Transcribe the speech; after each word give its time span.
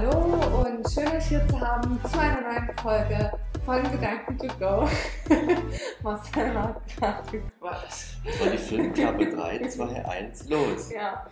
Hallo 0.00 0.64
und 0.64 0.88
schön 0.88 1.08
euch 1.08 1.24
hier 1.24 1.44
zu 1.48 1.60
haben 1.60 1.98
zu 2.04 2.20
einer 2.20 2.40
neuen 2.40 2.72
Folge 2.80 3.32
von 3.64 3.82
Gedanken 3.90 4.38
to 4.38 4.46
Go. 4.60 4.88
Marcel 6.04 6.54
hat 6.54 6.80
gerade 6.86 7.30
gequatscht. 7.32 8.18
Das 8.24 8.40
war 8.40 8.46
die 8.52 8.58
Filmklappe 8.58 9.26
3, 9.26 9.66
2, 9.66 10.04
1, 10.04 10.50
los. 10.50 10.92
Ja. 10.92 11.26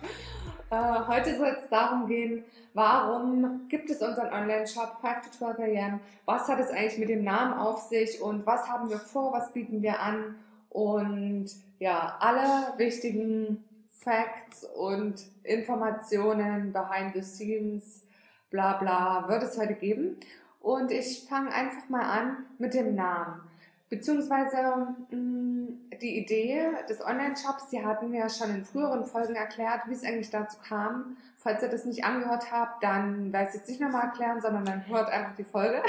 Äh, 0.69 1.07
heute 1.07 1.37
soll 1.37 1.55
es 1.57 1.69
darum 1.69 2.07
gehen, 2.07 2.43
warum 2.73 3.69
gibt 3.69 3.89
es 3.89 4.01
unseren 4.01 4.33
Online-Shop 4.33 4.97
5 4.99 5.21
to 5.21 5.55
12 5.55 5.59
AM? 5.59 6.01
Was 6.25 6.49
hat 6.49 6.59
es 6.59 6.69
eigentlich 6.69 6.97
mit 6.97 7.07
dem 7.07 7.23
Namen 7.23 7.53
auf 7.53 7.83
sich 7.83 8.21
und 8.21 8.45
was 8.45 8.67
haben 8.67 8.89
wir 8.89 8.99
vor, 8.99 9.31
was 9.31 9.53
bieten 9.53 9.81
wir 9.81 10.01
an? 10.01 10.35
Und 10.71 11.51
ja, 11.79 12.17
alle 12.19 12.77
wichtigen 12.77 13.63
Facts 13.87 14.65
und 14.75 15.25
Informationen 15.43 16.73
behind 16.73 17.13
the 17.13 17.21
scenes, 17.21 18.06
bla 18.49 18.73
bla, 18.73 19.27
wird 19.27 19.43
es 19.43 19.57
heute 19.57 19.73
geben. 19.73 20.17
Und 20.59 20.91
ich 20.91 21.25
fange 21.29 21.51
einfach 21.53 21.87
mal 21.89 22.03
an 22.03 22.45
mit 22.57 22.73
dem 22.73 22.95
Namen. 22.95 23.41
Beziehungsweise 23.89 24.95
mh, 25.11 25.67
die 26.01 26.17
Idee 26.17 26.67
des 26.89 27.03
Online-Shops, 27.03 27.69
die 27.69 27.85
hatten 27.85 28.11
wir 28.11 28.19
ja 28.19 28.29
schon 28.29 28.53
in 28.53 28.65
früheren 28.65 29.05
Folgen 29.05 29.35
erklärt, 29.35 29.81
wie 29.87 29.93
es 29.93 30.03
eigentlich 30.03 30.29
dazu 30.29 30.57
kam. 30.67 31.15
Falls 31.37 31.63
ihr 31.63 31.69
das 31.69 31.85
nicht 31.85 32.03
angehört 32.03 32.51
habt, 32.51 32.83
dann 32.83 33.31
werde 33.31 33.45
ich 33.45 33.49
es 33.49 33.55
jetzt 33.55 33.69
nicht 33.69 33.79
nochmal 33.79 34.05
erklären, 34.07 34.41
sondern 34.41 34.65
dann 34.65 34.87
hört 34.87 35.09
einfach 35.09 35.35
die 35.35 35.45
Folge. 35.45 35.81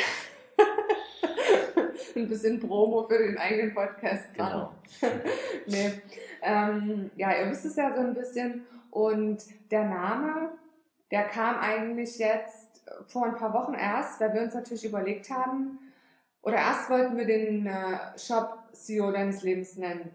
Ein 2.15 2.29
bisschen 2.29 2.61
Promo 2.61 3.03
für 3.05 3.19
den 3.19 3.37
eigenen 3.37 3.75
Podcast. 3.75 4.33
Genau. 4.35 4.73
nee. 5.67 6.01
Ähm, 6.43 7.11
ja, 7.17 7.33
ihr 7.33 7.51
wisst 7.51 7.65
es 7.65 7.75
ja 7.77 7.93
so 7.93 8.01
ein 8.01 8.15
bisschen. 8.15 8.65
Und 8.91 9.43
der 9.71 9.85
Name, 9.85 10.51
der 11.11 11.25
kam 11.25 11.59
eigentlich 11.59 12.19
jetzt 12.19 12.83
vor 13.07 13.25
ein 13.25 13.37
paar 13.37 13.53
Wochen 13.53 13.75
erst, 13.75 14.21
weil 14.21 14.35
wir 14.35 14.43
uns 14.43 14.55
natürlich 14.55 14.85
überlegt 14.85 15.31
haben, 15.31 15.79
oder 16.43 16.57
erst 16.57 16.89
wollten 16.89 17.17
wir 17.17 17.27
den 17.27 17.67
äh, 17.67 18.19
Shop 18.19 18.59
CEO 18.73 19.11
deines 19.11 19.43
Lebens 19.43 19.77
nennen. 19.77 20.15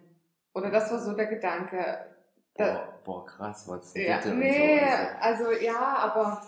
Oder 0.54 0.72
das 0.72 0.92
war 0.92 1.00
so 1.00 1.14
der 1.14 1.28
Gedanke. 1.28 2.06
Da, 2.56 2.74
Boah, 2.74 2.94
boah, 3.04 3.26
krass, 3.26 3.68
was 3.68 3.94
ja, 3.96 4.18
bitte 4.18 4.36
nee, 4.36 4.80
so. 4.80 5.18
also 5.20 5.52
ja, 5.52 5.98
aber 5.98 6.42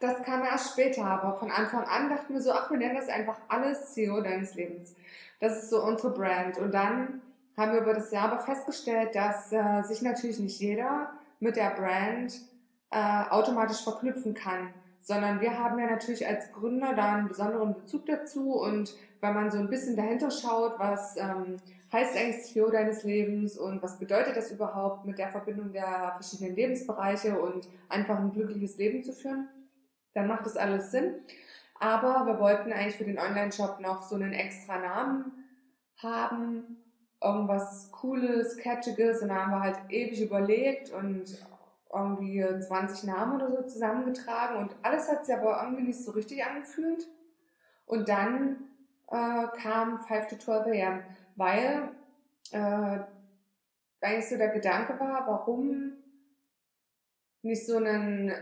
das 0.00 0.22
kam 0.22 0.44
erst 0.44 0.72
später. 0.72 1.04
Aber 1.04 1.36
von 1.36 1.50
Anfang 1.50 1.84
an 1.84 2.10
dachten 2.10 2.34
wir 2.34 2.40
so, 2.40 2.52
ach, 2.52 2.70
wir 2.70 2.78
nennen 2.78 2.96
das 2.96 3.08
einfach 3.08 3.38
alles 3.48 3.92
CEO 3.92 4.20
deines 4.20 4.54
Lebens. 4.54 4.94
Das 5.40 5.62
ist 5.62 5.70
so 5.70 5.82
unsere 5.82 6.12
Brand. 6.12 6.58
Und 6.58 6.72
dann 6.72 7.22
haben 7.56 7.72
wir 7.72 7.80
über 7.80 7.94
das 7.94 8.10
Jahr 8.10 8.30
aber 8.30 8.40
festgestellt, 8.40 9.14
dass 9.14 9.52
äh, 9.52 9.82
sich 9.82 10.02
natürlich 10.02 10.38
nicht 10.38 10.60
jeder 10.60 11.12
mit 11.40 11.56
der 11.56 11.70
Brand 11.70 12.34
äh, 12.92 13.30
automatisch 13.30 13.82
verknüpfen 13.82 14.34
kann, 14.34 14.72
sondern 15.00 15.40
wir 15.40 15.58
haben 15.58 15.78
ja 15.78 15.86
natürlich 15.86 16.26
als 16.26 16.52
Gründer 16.52 16.94
da 16.94 17.14
einen 17.14 17.28
besonderen 17.28 17.74
Bezug 17.74 18.06
dazu. 18.06 18.52
Und 18.52 18.94
wenn 19.20 19.34
man 19.34 19.50
so 19.50 19.58
ein 19.58 19.70
bisschen 19.70 19.96
dahinter 19.96 20.30
schaut, 20.30 20.78
was 20.78 21.16
ähm, 21.16 21.56
heißt 21.92 22.16
eigentlich 22.16 22.44
CEO 22.44 22.70
deines 22.70 23.02
Lebens 23.02 23.58
und 23.58 23.82
was 23.82 23.98
bedeutet 23.98 24.36
das 24.36 24.52
überhaupt 24.52 25.06
mit 25.06 25.18
der 25.18 25.30
Verbindung 25.30 25.72
der 25.72 26.12
verschiedenen 26.14 26.54
Lebensbereiche 26.54 27.40
und 27.40 27.68
einfach 27.88 28.18
ein 28.18 28.32
glückliches 28.32 28.76
Leben 28.76 29.02
zu 29.02 29.12
führen, 29.12 29.48
dann 30.14 30.26
macht 30.26 30.46
das 30.46 30.56
alles 30.56 30.90
Sinn. 30.90 31.14
Aber 31.80 32.26
wir 32.26 32.38
wollten 32.38 32.72
eigentlich 32.72 32.96
für 32.96 33.04
den 33.04 33.18
Online-Shop 33.18 33.80
noch 33.80 34.02
so 34.02 34.14
einen 34.14 34.32
extra 34.32 34.78
Namen 34.78 35.32
haben, 35.96 36.76
irgendwas 37.22 37.90
Cooles, 37.90 38.56
Catchiges. 38.58 39.22
Und 39.22 39.28
da 39.28 39.36
haben 39.36 39.52
wir 39.52 39.60
halt 39.60 39.78
ewig 39.88 40.20
überlegt 40.22 40.90
und 40.90 41.38
irgendwie 41.92 42.42
20 42.42 43.04
Namen 43.04 43.36
oder 43.36 43.50
so 43.50 43.62
zusammengetragen 43.62 44.56
und 44.56 44.74
alles 44.82 45.10
hat 45.10 45.26
sich 45.26 45.34
aber 45.34 45.62
irgendwie 45.62 45.84
nicht 45.84 46.02
so 46.02 46.12
richtig 46.12 46.44
angefühlt. 46.44 47.06
Und 47.86 48.08
dann 48.08 48.64
äh, 49.10 49.46
kam 49.60 50.00
5 50.00 50.28
to 50.28 50.36
12 50.36 50.66
AM, 50.68 51.02
weil 51.36 51.90
äh, 52.52 52.98
eigentlich 54.00 54.28
so 54.28 54.36
der 54.36 54.48
Gedanke 54.48 54.98
war, 54.98 55.26
warum 55.26 55.92
nicht 57.42 57.66
so 57.66 57.76
einen 57.76 58.32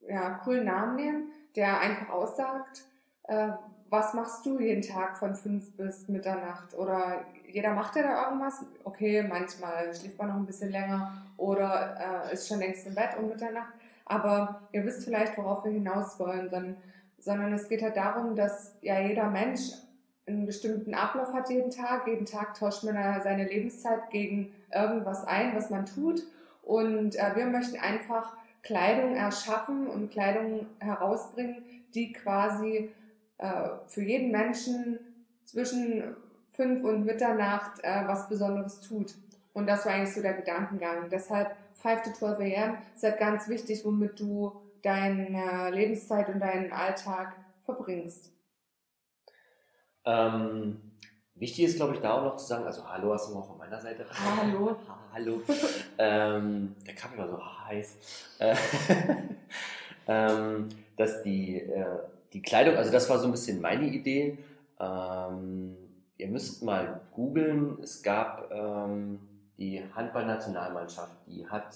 ja, 0.00 0.30
coolen 0.44 0.64
Namen 0.64 0.96
nehmen, 0.96 1.32
der 1.54 1.80
einfach 1.80 2.10
aussagt, 2.10 2.84
äh, 3.24 3.52
was 3.90 4.14
machst 4.14 4.44
du 4.44 4.58
jeden 4.60 4.82
Tag 4.82 5.16
von 5.16 5.34
5 5.34 5.76
bis 5.76 6.08
Mitternacht? 6.08 6.74
Oder 6.74 7.24
jeder 7.48 7.72
macht 7.72 7.96
ja 7.96 8.02
da 8.02 8.24
irgendwas. 8.24 8.64
Okay, 8.84 9.22
manchmal 9.22 9.94
schläft 9.94 10.18
man 10.18 10.28
noch 10.28 10.36
ein 10.36 10.46
bisschen 10.46 10.70
länger 10.70 11.22
oder 11.36 12.28
äh, 12.28 12.34
ist 12.34 12.48
schon 12.48 12.58
längst 12.58 12.86
im 12.86 12.94
Bett 12.94 13.16
um 13.18 13.28
Mitternacht. 13.28 13.72
Aber 14.04 14.62
ihr 14.72 14.84
wisst 14.84 15.04
vielleicht, 15.04 15.36
worauf 15.36 15.64
wir 15.64 15.72
hinaus 15.72 16.18
wollen, 16.18 16.48
sondern, 16.48 16.76
sondern 17.18 17.52
es 17.52 17.68
geht 17.68 17.82
halt 17.82 17.96
darum, 17.96 18.36
dass 18.36 18.76
ja 18.82 19.00
jeder 19.00 19.28
Mensch 19.30 19.72
einen 20.26 20.46
bestimmten 20.46 20.94
Ablauf 20.94 21.32
hat 21.32 21.50
jeden 21.50 21.70
Tag. 21.70 22.06
Jeden 22.06 22.26
Tag 22.26 22.54
tauscht 22.54 22.84
man 22.84 22.94
seine 23.22 23.44
Lebenszeit 23.44 24.10
gegen 24.10 24.52
irgendwas 24.72 25.24
ein, 25.24 25.54
was 25.54 25.70
man 25.70 25.86
tut. 25.86 26.22
Und 26.62 27.16
äh, 27.16 27.36
wir 27.36 27.46
möchten 27.46 27.78
einfach 27.78 28.36
Kleidung 28.62 29.14
erschaffen 29.14 29.86
und 29.86 30.10
Kleidung 30.10 30.66
herausbringen, 30.80 31.62
die 31.94 32.12
quasi 32.12 32.90
äh, 33.38 33.68
für 33.86 34.02
jeden 34.02 34.30
Menschen 34.30 34.98
zwischen 35.44 36.16
5 36.52 36.84
und 36.84 37.04
Mitternacht 37.04 37.82
äh, 37.82 38.06
was 38.06 38.28
Besonderes 38.28 38.80
tut. 38.80 39.14
Und 39.52 39.66
das 39.66 39.86
war 39.86 39.92
eigentlich 39.92 40.14
so 40.14 40.22
der 40.22 40.34
Gedankengang. 40.34 41.08
Deshalb 41.10 41.56
5 41.74 42.02
to 42.02 42.12
12 42.12 42.38
am 42.58 42.78
ist 42.94 43.02
halt 43.04 43.18
ganz 43.18 43.48
wichtig, 43.48 43.84
womit 43.84 44.18
du 44.18 44.52
deine 44.82 45.70
Lebenszeit 45.70 46.28
und 46.28 46.40
deinen 46.40 46.72
Alltag 46.72 47.34
verbringst. 47.64 48.32
Ähm, 50.04 50.80
wichtig 51.34 51.64
ist, 51.64 51.76
glaube 51.76 51.94
ich, 51.94 52.00
da 52.00 52.12
auch 52.12 52.22
noch 52.22 52.36
zu 52.36 52.46
sagen, 52.46 52.64
also 52.64 52.88
hallo 52.88 53.12
hast 53.12 53.28
du 53.28 53.34
noch 53.34 53.46
von 53.46 53.58
meiner 53.58 53.80
Seite. 53.80 54.06
Hallo. 54.10 54.76
hallo. 55.12 55.42
ähm, 55.98 56.76
der 56.86 56.94
Kaffee 56.94 57.18
war 57.18 57.28
so 57.28 57.40
heiß. 57.66 57.98
Äh, 58.38 58.56
ähm, 60.06 60.68
dass 60.96 61.22
die, 61.22 61.60
äh, 61.60 61.98
die 62.36 62.42
Kleidung, 62.42 62.76
also 62.76 62.92
das 62.92 63.08
war 63.08 63.18
so 63.18 63.24
ein 63.24 63.30
bisschen 63.30 63.62
meine 63.62 63.86
Idee. 63.86 64.36
Ähm, 64.78 65.74
ihr 66.18 66.28
müsst 66.28 66.62
mal 66.62 67.00
googeln. 67.12 67.78
Es 67.82 68.02
gab 68.02 68.52
ähm, 68.52 69.20
die 69.56 69.82
Handballnationalmannschaft, 69.94 71.16
die 71.26 71.48
hat 71.48 71.74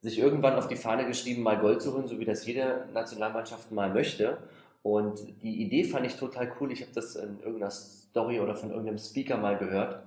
sich 0.00 0.20
irgendwann 0.20 0.54
auf 0.54 0.68
die 0.68 0.76
Fahne 0.76 1.06
geschrieben, 1.06 1.42
mal 1.42 1.58
Gold 1.58 1.82
zu 1.82 1.92
holen, 1.92 2.06
so 2.06 2.20
wie 2.20 2.24
das 2.24 2.46
jede 2.46 2.86
Nationalmannschaft 2.94 3.72
mal 3.72 3.92
möchte. 3.92 4.38
Und 4.84 5.42
die 5.42 5.60
Idee 5.60 5.82
fand 5.82 6.06
ich 6.06 6.14
total 6.14 6.52
cool. 6.60 6.70
Ich 6.70 6.82
habe 6.82 6.92
das 6.94 7.16
in 7.16 7.40
irgendeiner 7.40 7.72
Story 7.72 8.38
oder 8.38 8.54
von 8.54 8.70
irgendeinem 8.70 8.98
Speaker 8.98 9.38
mal 9.38 9.58
gehört. 9.58 10.04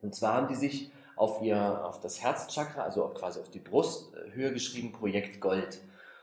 Und 0.00 0.14
zwar 0.14 0.32
haben 0.36 0.48
die 0.48 0.54
sich 0.54 0.90
auf 1.16 1.42
ihr, 1.42 1.84
auf 1.84 2.00
das 2.00 2.22
Herzchakra, 2.22 2.84
also 2.84 3.08
quasi 3.08 3.40
auf 3.40 3.50
die 3.50 3.58
Brusthöhe 3.58 4.54
geschrieben, 4.54 4.90
Projekt 4.90 5.38
Gold. 5.38 5.80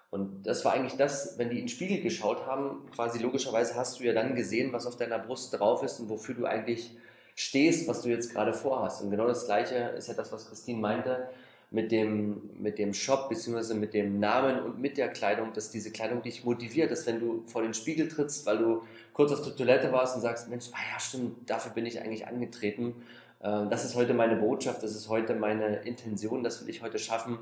Und 0.10 0.44
das 0.44 0.64
war 0.64 0.74
eigentlich 0.74 0.96
das, 0.96 1.38
wenn 1.38 1.50
die 1.50 1.58
in 1.58 1.64
den 1.64 1.70
Spiegel 1.70 2.02
geschaut 2.02 2.46
haben, 2.46 2.86
quasi 2.96 3.20
logischerweise 3.20 3.76
hast 3.76 4.00
du 4.00 4.06
ja 4.06 4.14
dann 4.14 4.36
gesehen, 4.36 4.72
was 4.72 4.86
auf 4.86 4.96
deiner 4.96 5.20
Brust 5.20 5.58
drauf 5.58 5.84
ist 5.84 6.00
und 6.00 6.10
wofür 6.10 6.36
du 6.36 6.46
eigentlich 6.46 6.96
stehst, 7.36 7.88
was 7.88 8.02
du 8.02 8.10
jetzt 8.10 8.34
gerade 8.34 8.54
vorhast. 8.54 9.02
Und 9.02 9.12
genau 9.12 9.28
das 9.28 9.46
Gleiche 9.46 9.76
ist 9.98 10.08
ja 10.08 10.14
das, 10.14 10.32
was 10.32 10.48
Christine 10.48 10.80
meinte, 10.80 11.28
mit 11.70 11.92
dem, 11.92 12.50
mit 12.58 12.80
dem 12.80 12.94
Shop, 12.94 13.28
beziehungsweise 13.28 13.76
mit 13.76 13.94
dem 13.94 14.20
Namen 14.20 14.62
und 14.62 14.80
mit 14.80 14.98
der 14.98 15.10
Kleidung, 15.10 15.52
dass 15.54 15.70
diese 15.70 15.92
Kleidung 15.92 16.22
dich 16.22 16.46
motiviert, 16.46 16.92
dass 16.92 17.06
wenn 17.06 17.20
du 17.20 17.44
vor 17.46 17.62
den 17.62 17.74
Spiegel 17.74 18.08
trittst, 18.08 18.46
weil 18.46 18.58
du 18.58 18.84
kurz 19.14 19.34
auf 19.34 19.42
der 19.42 19.56
Toilette 19.56 19.92
warst 19.92 20.16
und 20.16 20.22
sagst, 20.22 20.50
Mensch, 20.50 20.68
ah 20.72 20.94
ja, 20.94 21.00
stimmt, 21.00 21.50
dafür 21.50 21.74
bin 21.74 21.86
ich 21.86 22.00
eigentlich 22.00 22.26
angetreten. 22.26 22.96
Ähm, 23.44 23.70
das 23.70 23.84
ist 23.84 23.96
heute 23.96 24.14
meine 24.14 24.38
Botschaft, 24.38 24.82
das 24.82 24.96
ist 24.96 25.10
heute 25.10 25.36
meine 25.36 25.82
Intention, 25.84 26.44
das 26.44 26.62
will 26.62 26.70
ich 26.70 26.82
heute 26.82 27.00
schaffen. 27.00 27.38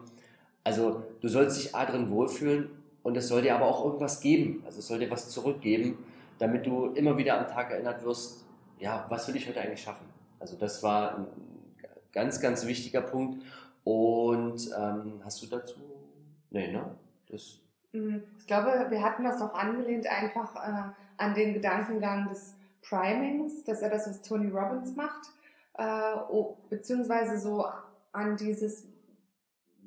Also 0.65 1.03
du 1.21 1.29
sollst 1.29 1.57
dich 1.57 1.73
A 1.73 1.85
drin 1.85 2.09
wohlfühlen 2.09 2.69
und 3.03 3.15
es 3.15 3.29
soll 3.29 3.41
dir 3.41 3.55
aber 3.55 3.67
auch 3.67 3.85
irgendwas 3.85 4.19
geben. 4.19 4.63
Also 4.65 4.79
es 4.79 4.87
soll 4.87 4.99
dir 4.99 5.09
was 5.09 5.29
zurückgeben, 5.29 5.97
damit 6.39 6.65
du 6.65 6.87
immer 6.87 7.17
wieder 7.17 7.39
am 7.39 7.47
Tag 7.47 7.71
erinnert 7.71 8.03
wirst, 8.03 8.43
ja, 8.79 9.05
was 9.07 9.25
will 9.29 9.37
ich 9.37 9.47
heute 9.47 9.61
eigentlich 9.61 9.81
schaffen? 9.81 10.05
Also 10.41 10.57
das 10.57 10.83
war 10.83 11.19
ein 11.19 11.27
ganz, 12.11 12.41
ganz 12.41 12.65
wichtiger 12.65 13.01
Punkt. 13.01 13.41
Und 13.85 14.69
ähm, 14.77 15.21
hast 15.23 15.41
du 15.41 15.47
dazu 15.47 15.75
Nee, 16.49 16.71
ne? 16.71 16.83
Das 17.29 17.59
Mm, 17.95 18.17
ich 18.37 18.45
glaube, 18.45 18.87
wir 18.89 19.01
hatten 19.01 19.23
das 19.23 19.41
auch 19.41 19.53
angelehnt 19.53 20.05
einfach 20.07 20.55
äh, 20.55 20.91
an 21.17 21.33
den 21.33 21.53
Gedankengang 21.53 22.27
des 22.27 22.55
Primings, 22.81 23.63
dass 23.63 23.81
er 23.81 23.89
das, 23.89 24.07
was 24.07 24.21
Tony 24.21 24.49
Robbins 24.51 24.95
macht, 24.95 25.29
äh, 25.77 26.15
beziehungsweise 26.69 27.39
so 27.39 27.65
an 28.11 28.35
dieses, 28.35 28.85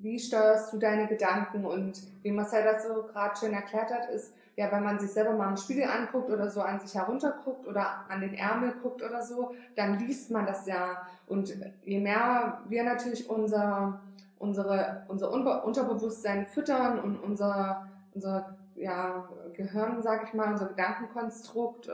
wie 0.01 0.19
steuerst 0.19 0.73
du 0.73 0.79
deine 0.79 1.07
Gedanken 1.07 1.65
und 1.65 2.01
wie 2.23 2.31
Marcel 2.31 2.65
das 2.65 2.85
so 2.85 3.03
gerade 3.03 3.37
schön 3.37 3.53
erklärt 3.53 3.93
hat, 3.93 4.09
ist, 4.11 4.35
ja, 4.57 4.71
wenn 4.73 4.83
man 4.83 4.99
sich 4.99 5.11
selber 5.11 5.33
mal 5.33 5.51
im 5.51 5.57
Spiegel 5.57 5.85
anguckt 5.85 6.31
oder 6.31 6.51
so 6.51 6.61
an 6.63 6.81
sich 6.81 6.95
herunterguckt 6.95 7.67
oder 7.67 8.05
an 8.09 8.21
den 8.21 8.35
Ärmel 8.35 8.75
guckt 8.83 9.03
oder 9.03 9.23
so, 9.23 9.55
dann 9.77 9.99
liest 9.99 10.31
man 10.31 10.47
das 10.47 10.67
ja. 10.67 11.07
Und 11.27 11.55
je 11.85 12.01
mehr 12.01 12.61
wir 12.69 12.83
natürlich 12.83 13.31
unser, 13.31 14.01
unsere, 14.39 15.05
unser 15.09 15.33
Unterbewusstsein 15.65 16.47
füttern 16.47 16.99
und 16.99 17.19
unser, 17.19 17.87
unser 18.15 18.57
ja, 18.75 19.29
Gehirn, 19.53 20.03
sag 20.03 20.25
ich 20.25 20.35
mal, 20.35 20.51
unser 20.51 20.67
Gedankenkonstrukt, 20.67 21.89
äh, 21.89 21.93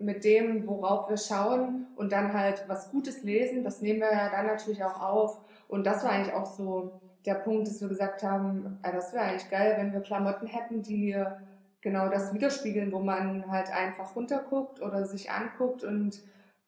mit 0.00 0.24
dem, 0.24 0.66
worauf 0.66 1.08
wir 1.08 1.16
schauen 1.16 1.86
und 1.96 2.12
dann 2.12 2.32
halt 2.32 2.64
was 2.68 2.90
Gutes 2.90 3.22
lesen, 3.24 3.64
das 3.64 3.82
nehmen 3.82 4.00
wir 4.00 4.12
ja 4.12 4.30
dann 4.30 4.46
natürlich 4.46 4.82
auch 4.84 5.00
auf. 5.00 5.40
Und 5.68 5.86
das 5.86 6.02
war 6.02 6.10
eigentlich 6.10 6.34
auch 6.34 6.46
so 6.46 7.00
der 7.24 7.34
Punkt, 7.34 7.68
dass 7.68 7.80
wir 7.80 7.88
gesagt 7.88 8.22
haben, 8.22 8.78
äh, 8.82 8.92
das 8.92 9.12
wäre 9.12 9.24
eigentlich 9.24 9.50
geil, 9.50 9.74
wenn 9.76 9.92
wir 9.92 10.00
Klamotten 10.00 10.46
hätten, 10.46 10.82
die 10.82 11.16
genau 11.80 12.08
das 12.08 12.34
widerspiegeln, 12.34 12.90
wo 12.90 12.98
man 12.98 13.50
halt 13.50 13.70
einfach 13.70 14.16
runterguckt 14.16 14.80
oder 14.80 15.04
sich 15.06 15.30
anguckt 15.30 15.84
und 15.84 16.20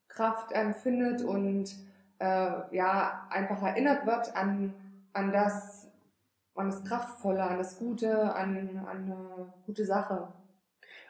Kraft 0.08 0.52
empfindet 0.52 1.22
und 1.22 1.74
äh, 2.18 2.76
ja, 2.76 3.26
einfach 3.30 3.62
erinnert 3.62 4.06
wird 4.06 4.36
an, 4.36 4.74
an 5.12 5.32
das, 5.32 5.88
an 6.54 6.66
das 6.66 6.84
Kraftvolle, 6.84 7.42
an 7.42 7.58
das 7.58 7.78
Gute, 7.78 8.34
an, 8.34 8.84
an 8.86 9.04
eine 9.04 9.52
gute 9.66 9.84
Sache. 9.84 10.28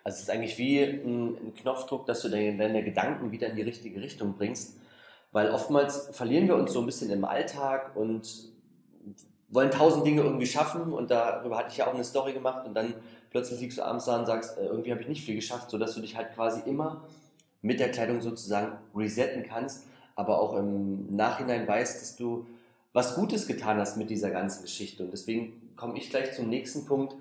Also 0.05 0.17
es 0.17 0.23
ist 0.23 0.31
eigentlich 0.31 0.57
wie 0.59 0.83
ein, 0.83 1.37
ein 1.37 1.55
Knopfdruck, 1.55 2.07
dass 2.07 2.23
du 2.23 2.29
deine, 2.29 2.57
deine 2.57 2.85
Gedanken 2.85 3.33
wieder 3.33 3.49
in 3.49 3.57
die 3.57 3.63
richtige 3.63 4.01
Richtung 4.01 4.35
bringst. 4.35 4.80
Weil 5.33 5.51
oftmals 5.51 6.09
verlieren 6.13 6.49
wir 6.49 6.57
uns 6.57 6.73
so 6.73 6.81
ein 6.81 6.87
bisschen 6.87 7.11
im 7.11 7.25
Alltag 7.25 7.95
und 7.95 8.51
wollen 9.49 9.71
tausend 9.71 10.07
Dinge 10.07 10.23
irgendwie 10.23 10.47
schaffen 10.47 10.93
und 10.93 11.11
darüber 11.11 11.59
hatte 11.59 11.71
ich 11.71 11.79
ja 11.79 11.87
auch 11.87 11.95
eine 11.95 12.05
Story 12.05 12.33
gemacht 12.33 12.67
und 12.67 12.75
dann 12.75 12.95
plötzlich 13.31 13.61
liegst 13.61 13.79
du 13.79 13.83
abends 13.83 14.05
da 14.05 14.19
und 14.19 14.27
sagst, 14.27 14.59
äh, 14.59 14.67
irgendwie 14.67 14.93
habe 14.93 15.03
ich 15.03 15.09
nicht 15.09 15.25
viel 15.25 15.35
geschafft, 15.35 15.71
sodass 15.71 15.95
du 15.95 16.01
dich 16.01 16.17
halt 16.17 16.35
quasi 16.35 16.61
immer 16.69 17.05
mit 17.63 17.81
der 17.81 17.91
Kleidung 17.91 18.21
sozusagen 18.21 18.79
resetten 18.95 19.43
kannst, 19.43 19.87
aber 20.15 20.41
auch 20.41 20.57
im 20.57 21.15
Nachhinein 21.15 21.67
weißt, 21.67 22.01
dass 22.01 22.17
du 22.17 22.47
was 22.93 23.15
Gutes 23.15 23.47
getan 23.47 23.79
hast 23.79 23.97
mit 23.97 24.11
dieser 24.11 24.31
ganzen 24.31 24.63
Geschichte. 24.63 25.05
Und 25.05 25.13
deswegen 25.13 25.75
komme 25.77 25.97
ich 25.97 26.11
gleich 26.11 26.35
zum 26.35 26.49
nächsten 26.49 26.87
Punkt. 26.87 27.15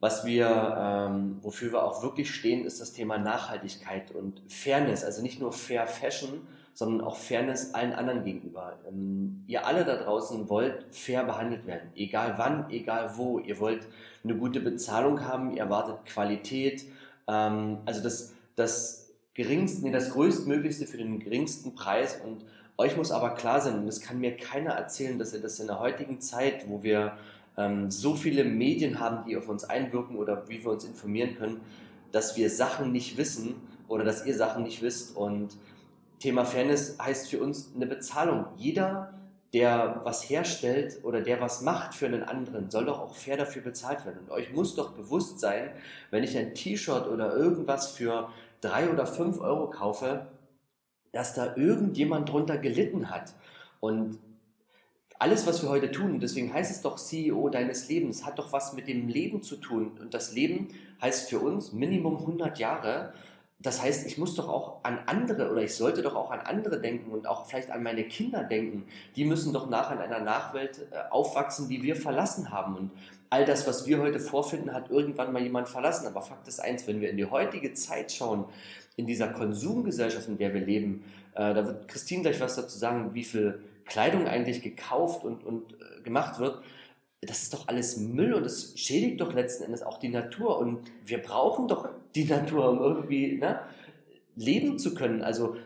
Was 0.00 0.24
wir, 0.24 0.76
ähm, 0.78 1.38
wofür 1.42 1.72
wir 1.72 1.84
auch 1.84 2.02
wirklich 2.02 2.34
stehen, 2.34 2.64
ist 2.64 2.80
das 2.80 2.92
Thema 2.92 3.18
Nachhaltigkeit 3.18 4.10
und 4.10 4.42
Fairness. 4.48 5.04
Also 5.04 5.22
nicht 5.22 5.40
nur 5.40 5.52
Fair 5.52 5.86
Fashion, 5.86 6.46
sondern 6.74 7.06
auch 7.06 7.16
Fairness 7.16 7.74
allen 7.74 7.92
anderen 7.92 8.24
gegenüber. 8.24 8.78
Ähm, 8.88 9.42
ihr 9.46 9.66
alle 9.66 9.84
da 9.84 9.96
draußen 9.96 10.48
wollt 10.48 10.86
fair 10.90 11.24
behandelt 11.24 11.66
werden, 11.66 11.90
egal 11.94 12.34
wann, 12.36 12.70
egal 12.70 13.12
wo. 13.16 13.38
Ihr 13.38 13.60
wollt 13.60 13.86
eine 14.24 14.36
gute 14.36 14.60
Bezahlung 14.60 15.24
haben, 15.24 15.52
ihr 15.52 15.62
erwartet 15.62 16.04
Qualität. 16.06 16.84
Ähm, 17.28 17.78
also 17.84 18.02
das, 18.02 18.32
das 18.56 19.10
geringste, 19.34 19.82
nee, 19.82 19.92
das 19.92 20.10
größtmöglichste 20.10 20.86
für 20.86 20.96
den 20.96 21.18
geringsten 21.20 21.74
Preis 21.74 22.20
und 22.24 22.44
euch 22.78 22.96
muss 22.96 23.12
aber 23.12 23.34
klar 23.34 23.60
sein, 23.60 23.78
und 23.78 23.86
das 23.86 24.00
kann 24.00 24.18
mir 24.18 24.36
keiner 24.36 24.72
erzählen, 24.72 25.18
dass 25.18 25.32
ihr 25.34 25.40
das 25.40 25.60
in 25.60 25.66
der 25.66 25.78
heutigen 25.78 26.20
Zeit, 26.20 26.68
wo 26.68 26.82
wir 26.82 27.16
ähm, 27.56 27.90
so 27.90 28.14
viele 28.14 28.44
Medien 28.44 28.98
haben, 28.98 29.24
die 29.26 29.36
auf 29.36 29.48
uns 29.48 29.64
einwirken 29.64 30.16
oder 30.16 30.48
wie 30.48 30.64
wir 30.64 30.70
uns 30.70 30.84
informieren 30.84 31.36
können, 31.36 31.60
dass 32.12 32.36
wir 32.36 32.50
Sachen 32.50 32.92
nicht 32.92 33.16
wissen 33.16 33.54
oder 33.88 34.04
dass 34.04 34.24
ihr 34.26 34.34
Sachen 34.34 34.62
nicht 34.64 34.82
wisst. 34.82 35.16
Und 35.16 35.56
Thema 36.22 36.44
Fairness 36.44 36.98
heißt 37.00 37.30
für 37.30 37.40
uns 37.40 37.72
eine 37.74 37.84
Bezahlung. 37.84 38.46
Jeder, 38.56 39.12
der 39.52 40.02
was 40.04 40.30
herstellt 40.30 41.00
oder 41.02 41.20
der 41.20 41.40
was 41.40 41.62
macht 41.62 41.96
für 41.96 42.06
einen 42.06 42.22
anderen, 42.22 42.70
soll 42.70 42.84
doch 42.84 43.00
auch 43.00 43.16
fair 43.16 43.36
dafür 43.36 43.62
bezahlt 43.62 44.06
werden. 44.06 44.20
Und 44.20 44.30
euch 44.30 44.52
muss 44.52 44.76
doch 44.76 44.92
bewusst 44.92 45.40
sein, 45.40 45.70
wenn 46.12 46.22
ich 46.22 46.38
ein 46.38 46.54
T-Shirt 46.54 47.08
oder 47.08 47.34
irgendwas 47.34 47.90
für 47.90 48.28
drei 48.60 48.88
oder 48.88 49.04
fünf 49.04 49.40
Euro 49.40 49.68
kaufe, 49.68 50.28
dass 51.10 51.34
da 51.34 51.56
irgendjemand 51.56 52.28
drunter 52.28 52.56
gelitten 52.56 53.10
hat. 53.10 53.34
Und 53.80 54.20
alles, 55.18 55.44
was 55.44 55.60
wir 55.60 55.70
heute 55.70 55.90
tun, 55.90 56.20
deswegen 56.20 56.54
heißt 56.54 56.70
es 56.70 56.82
doch 56.82 56.98
CEO 56.98 57.48
deines 57.48 57.88
Lebens, 57.88 58.24
hat 58.24 58.38
doch 58.38 58.52
was 58.52 58.74
mit 58.74 58.86
dem 58.86 59.08
Leben 59.08 59.42
zu 59.42 59.56
tun. 59.56 59.98
Und 60.00 60.14
das 60.14 60.32
Leben 60.34 60.68
heißt 61.00 61.28
für 61.28 61.40
uns 61.40 61.72
Minimum 61.72 62.18
100 62.18 62.60
Jahre. 62.60 63.12
Das 63.62 63.80
heißt, 63.80 64.06
ich 64.06 64.18
muss 64.18 64.34
doch 64.34 64.48
auch 64.48 64.82
an 64.82 64.98
andere 65.06 65.50
oder 65.50 65.62
ich 65.62 65.74
sollte 65.74 66.02
doch 66.02 66.16
auch 66.16 66.32
an 66.32 66.40
andere 66.40 66.80
denken 66.80 67.12
und 67.12 67.28
auch 67.28 67.46
vielleicht 67.46 67.70
an 67.70 67.82
meine 67.82 68.04
Kinder 68.04 68.42
denken. 68.42 68.86
Die 69.14 69.24
müssen 69.24 69.52
doch 69.52 69.70
nach 69.70 69.92
in 69.92 69.98
einer 69.98 70.18
Nachwelt 70.18 70.86
äh, 70.90 71.10
aufwachsen, 71.10 71.68
die 71.68 71.82
wir 71.82 71.94
verlassen 71.94 72.50
haben. 72.50 72.76
Und 72.76 72.90
all 73.30 73.44
das, 73.44 73.66
was 73.68 73.86
wir 73.86 74.00
heute 74.00 74.18
vorfinden, 74.18 74.74
hat 74.74 74.90
irgendwann 74.90 75.32
mal 75.32 75.42
jemand 75.42 75.68
verlassen. 75.68 76.08
Aber 76.08 76.22
Fakt 76.22 76.48
ist 76.48 76.60
eins, 76.60 76.88
wenn 76.88 77.00
wir 77.00 77.08
in 77.08 77.16
die 77.16 77.26
heutige 77.26 77.72
Zeit 77.74 78.10
schauen, 78.10 78.46
in 78.96 79.06
dieser 79.06 79.28
Konsumgesellschaft, 79.28 80.28
in 80.28 80.38
der 80.38 80.52
wir 80.52 80.60
leben, 80.60 81.04
äh, 81.34 81.54
da 81.54 81.64
wird 81.64 81.86
Christine 81.86 82.22
gleich 82.22 82.40
was 82.40 82.56
dazu 82.56 82.76
sagen, 82.76 83.14
wie 83.14 83.24
viel 83.24 83.62
Kleidung 83.84 84.26
eigentlich 84.26 84.60
gekauft 84.62 85.24
und, 85.24 85.44
und 85.44 85.74
äh, 85.74 86.02
gemacht 86.02 86.40
wird, 86.40 86.62
das 87.22 87.44
ist 87.44 87.54
doch 87.54 87.68
alles 87.68 87.96
Müll 87.96 88.34
und 88.34 88.44
das 88.44 88.72
schädigt 88.76 89.20
doch 89.20 89.32
letzten 89.32 89.64
Endes 89.64 89.82
auch 89.82 89.98
die 89.98 90.08
Natur. 90.08 90.58
Und 90.58 90.80
wir 91.04 91.18
brauchen 91.22 91.68
doch 91.68 91.88
die 92.14 92.24
Natur, 92.28 92.70
um 92.70 92.80
irgendwie 92.80 93.38
ne, 93.38 93.60
leben 94.36 94.78
zu 94.78 94.94
können. 94.94 95.22
Also 95.22 95.56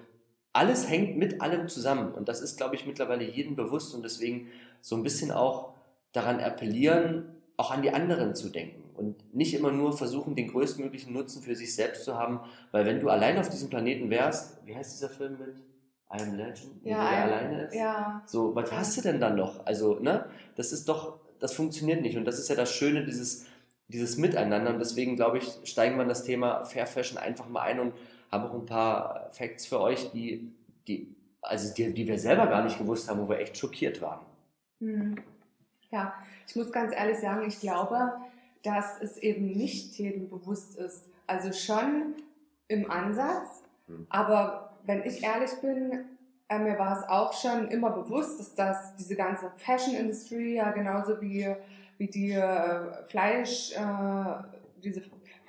alles 0.52 0.88
hängt 0.88 1.16
mit 1.16 1.40
allem 1.40 1.68
zusammen. 1.68 2.12
Und 2.12 2.28
das 2.28 2.40
ist, 2.40 2.56
glaube 2.56 2.76
ich, 2.76 2.86
mittlerweile 2.86 3.24
jedem 3.24 3.56
bewusst 3.56 3.94
und 3.94 4.02
deswegen 4.02 4.48
so 4.80 4.96
ein 4.96 5.02
bisschen 5.02 5.30
auch 5.32 5.72
daran 6.12 6.40
appellieren, 6.40 7.24
auch 7.56 7.70
an 7.70 7.82
die 7.82 7.90
anderen 7.90 8.34
zu 8.34 8.48
denken 8.48 8.86
und 8.96 9.34
nicht 9.34 9.54
immer 9.54 9.72
nur 9.72 9.96
versuchen, 9.96 10.34
den 10.34 10.48
größtmöglichen 10.48 11.12
Nutzen 11.12 11.42
für 11.42 11.54
sich 11.54 11.74
selbst 11.74 12.04
zu 12.04 12.16
haben, 12.16 12.40
weil 12.72 12.86
wenn 12.86 13.00
du 13.00 13.08
allein 13.08 13.38
auf 13.38 13.48
diesem 13.48 13.68
Planeten 13.68 14.10
wärst, 14.10 14.58
wie 14.64 14.74
heißt 14.74 14.94
dieser 14.94 15.10
Film 15.10 15.38
mit? 15.38 15.56
I 16.08 16.22
am 16.22 16.34
Legend, 16.36 16.84
ja, 16.84 16.96
wo 16.96 17.10
der 17.10 17.24
alleine 17.24 17.62
ist. 17.64 17.74
Ja. 17.74 18.22
So, 18.26 18.54
was 18.54 18.70
hast 18.72 18.96
du 18.96 19.02
denn 19.02 19.20
dann 19.20 19.36
noch? 19.36 19.66
Also, 19.66 19.98
ne, 19.98 20.26
das 20.54 20.72
ist 20.72 20.88
doch, 20.88 21.18
das 21.40 21.54
funktioniert 21.54 22.02
nicht. 22.02 22.16
Und 22.16 22.24
das 22.24 22.38
ist 22.38 22.48
ja 22.48 22.54
das 22.54 22.72
Schöne, 22.72 23.04
dieses, 23.04 23.46
dieses 23.88 24.16
Miteinander. 24.16 24.72
Und 24.72 24.78
deswegen, 24.78 25.16
glaube 25.16 25.38
ich, 25.38 25.58
steigen 25.64 25.96
wir 25.96 26.02
in 26.02 26.08
das 26.08 26.24
Thema 26.24 26.64
Fair 26.64 26.86
Fashion 26.86 27.18
einfach 27.18 27.48
mal 27.48 27.62
ein 27.62 27.80
und 27.80 27.94
haben 28.30 28.44
auch 28.44 28.54
ein 28.54 28.66
paar 28.66 29.30
Facts 29.30 29.66
für 29.66 29.80
euch, 29.80 30.10
die, 30.12 30.52
die, 30.88 31.14
also 31.42 31.72
die, 31.74 31.92
die 31.92 32.06
wir 32.06 32.18
selber 32.18 32.46
gar 32.46 32.64
nicht 32.64 32.78
gewusst 32.78 33.08
haben, 33.08 33.20
wo 33.20 33.28
wir 33.28 33.38
echt 33.38 33.56
schockiert 33.56 34.00
waren. 34.02 34.24
Hm. 34.80 35.16
Ja, 35.90 36.14
ich 36.46 36.56
muss 36.56 36.72
ganz 36.72 36.94
ehrlich 36.94 37.18
sagen, 37.18 37.46
ich 37.46 37.60
glaube, 37.60 38.12
dass 38.62 39.00
es 39.00 39.16
eben 39.18 39.52
nicht 39.52 39.96
jedem 39.98 40.28
bewusst 40.28 40.76
ist. 40.76 41.04
Also 41.26 41.52
schon 41.52 42.14
im 42.68 42.90
Ansatz, 42.90 43.62
hm. 43.86 44.06
aber 44.08 44.76
wenn 44.84 45.04
ich 45.04 45.22
ehrlich 45.22 45.50
bin, 45.60 46.04
äh, 46.48 46.58
mir 46.58 46.78
war 46.78 46.98
es 46.98 47.08
auch 47.08 47.32
schon 47.32 47.68
immer 47.68 47.90
bewusst, 47.90 48.38
dass 48.38 48.54
das 48.54 48.96
diese 48.96 49.16
ganze 49.16 49.50
Fashion-Industrie 49.56 50.54
ja 50.54 50.70
genauso 50.70 51.20
wie, 51.20 51.54
wie 51.98 52.06
die 52.06 52.32
äh, 52.32 53.04
Fleisch, 53.06 53.72
äh, 53.72 54.82
diese 54.82 55.02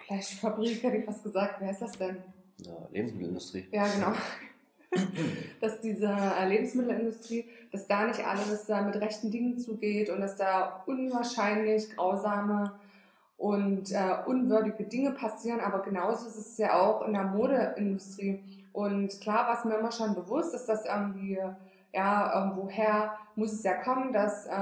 Fleischfabrik, 0.05 0.81
hätte 0.83 0.97
ich 0.97 1.05
fast 1.05 1.23
gesagt, 1.23 1.55
wer 1.59 1.71
ist 1.71 1.81
das 1.81 1.91
denn? 1.93 2.17
Ja, 2.65 2.73
Lebensmittelindustrie. 2.91 3.67
Ja, 3.71 3.87
genau. 3.87 4.13
dass 5.61 5.81
diese 5.81 6.07
äh, 6.07 6.47
Lebensmittelindustrie, 6.47 7.45
dass 7.71 7.87
da 7.87 8.05
nicht 8.07 8.25
alles 8.25 8.67
mit 8.67 8.95
rechten 8.95 9.29
Dingen 9.31 9.59
zugeht 9.59 10.09
und 10.09 10.21
dass 10.21 10.37
da 10.37 10.83
unwahrscheinlich 10.85 11.95
grausame 11.95 12.71
und 13.37 13.91
äh, 13.91 14.15
unwürdige 14.25 14.85
Dinge 14.85 15.11
passieren, 15.11 15.59
aber 15.59 15.83
genauso 15.83 16.27
ist 16.27 16.37
es 16.37 16.57
ja 16.57 16.79
auch 16.79 17.05
in 17.05 17.13
der 17.13 17.23
Modeindustrie. 17.23 18.39
Und 18.77 19.21
klar 19.21 19.47
war 19.47 19.57
es 19.57 19.65
mir 19.65 19.75
immer 19.79 19.91
schon 19.91 20.13
bewusst, 20.13 20.53
dass 20.53 20.67
das 20.67 20.85
irgendwie, 20.85 21.39
ja, 21.93 22.39
irgendwoher 22.39 23.17
muss 23.35 23.51
es 23.51 23.63
ja 23.63 23.73
kommen, 23.81 24.13
dass 24.13 24.45
äh, 24.45 24.53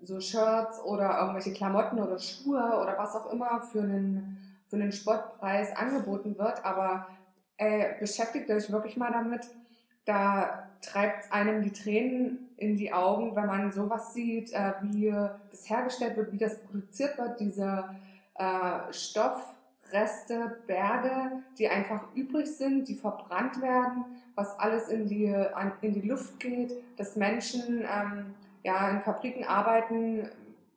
so 0.00 0.20
Shirts 0.20 0.80
oder 0.84 1.18
irgendwelche 1.18 1.52
Klamotten 1.52 1.98
oder 1.98 2.20
Schuhe 2.20 2.62
oder 2.80 2.96
was 2.96 3.16
auch 3.16 3.32
immer 3.32 3.60
für 3.60 3.82
einen, 3.82 4.56
für 4.68 4.76
einen 4.76 4.92
Sportpreis 4.92 5.74
angeboten 5.74 6.38
wird. 6.38 6.64
Aber 6.64 7.08
äh, 7.56 7.98
beschäftigt 7.98 8.48
euch 8.48 8.70
wirklich 8.70 8.96
mal 8.96 9.10
damit, 9.10 9.44
da 10.04 10.68
treibt 10.80 11.32
einem 11.32 11.64
die 11.64 11.72
Tränen 11.72 12.50
in 12.56 12.76
die 12.76 12.92
Augen, 12.92 13.34
wenn 13.34 13.46
man 13.46 13.72
sowas 13.72 14.14
sieht, 14.14 14.52
äh, 14.52 14.74
wie 14.82 15.12
das 15.50 15.68
hergestellt 15.68 16.16
wird, 16.16 16.30
wie 16.30 16.38
das 16.38 16.62
produziert 16.62 17.18
wird, 17.18 17.40
diese 17.40 17.86
äh, 18.36 18.92
Stoffreste, 19.86 20.58
Berge, 20.66 21.42
die 21.58 21.68
einfach 21.68 22.02
übrig 22.14 22.46
sind, 22.46 22.88
die 22.88 22.94
verbrannt 22.94 23.60
werden, 23.60 24.04
was 24.34 24.58
alles 24.58 24.88
in 24.88 25.06
die, 25.06 25.32
in 25.80 25.92
die 25.94 26.08
Luft 26.08 26.38
geht, 26.40 26.72
dass 26.96 27.16
Menschen 27.16 27.80
ähm, 27.80 28.34
ja, 28.62 28.90
in 28.90 29.00
Fabriken 29.00 29.44
arbeiten, 29.44 30.28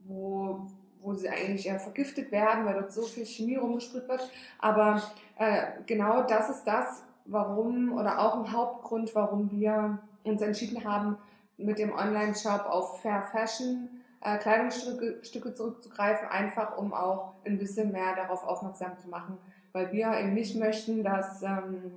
wo, 0.02 0.62
wo 1.02 1.14
sie 1.14 1.30
eigentlich 1.30 1.66
ja 1.66 1.78
vergiftet 1.80 2.32
werden, 2.32 2.66
weil 2.66 2.76
dort 2.76 2.94
so 2.94 3.04
viel 3.04 3.26
Chemie 3.26 3.56
rumgesprüht 3.56 4.08
wird. 4.08 4.30
Aber 4.60 5.02
äh, 5.38 5.68
genau 5.86 6.24
das 6.24 6.50
ist 6.50 6.64
das, 6.66 7.04
warum 7.26 7.94
oder 7.94 8.20
auch 8.20 8.38
ein 8.38 8.52
Hauptgrund, 8.52 9.14
warum 9.16 9.52
wir 9.52 10.00
uns 10.24 10.42
entschieden 10.42 10.84
haben, 10.84 11.18
mit 11.58 11.78
dem 11.78 11.92
Online-Shop 11.92 12.66
auf 12.70 13.02
Fair 13.02 13.22
Fashion 13.22 13.90
äh, 14.22 14.38
Kleidungsstücke 14.38 15.24
Stücke 15.24 15.54
zurückzugreifen, 15.54 16.28
einfach 16.28 16.78
um 16.78 16.94
auch 16.94 17.34
ein 17.46 17.58
bisschen 17.58 17.92
mehr 17.92 18.16
darauf 18.16 18.44
aufmerksam 18.44 18.98
zu 19.00 19.10
machen, 19.10 19.38
weil 19.72 19.92
wir 19.92 20.18
eben 20.18 20.34
nicht 20.34 20.56
möchten, 20.56 21.04
dass 21.04 21.42
ähm, 21.44 21.94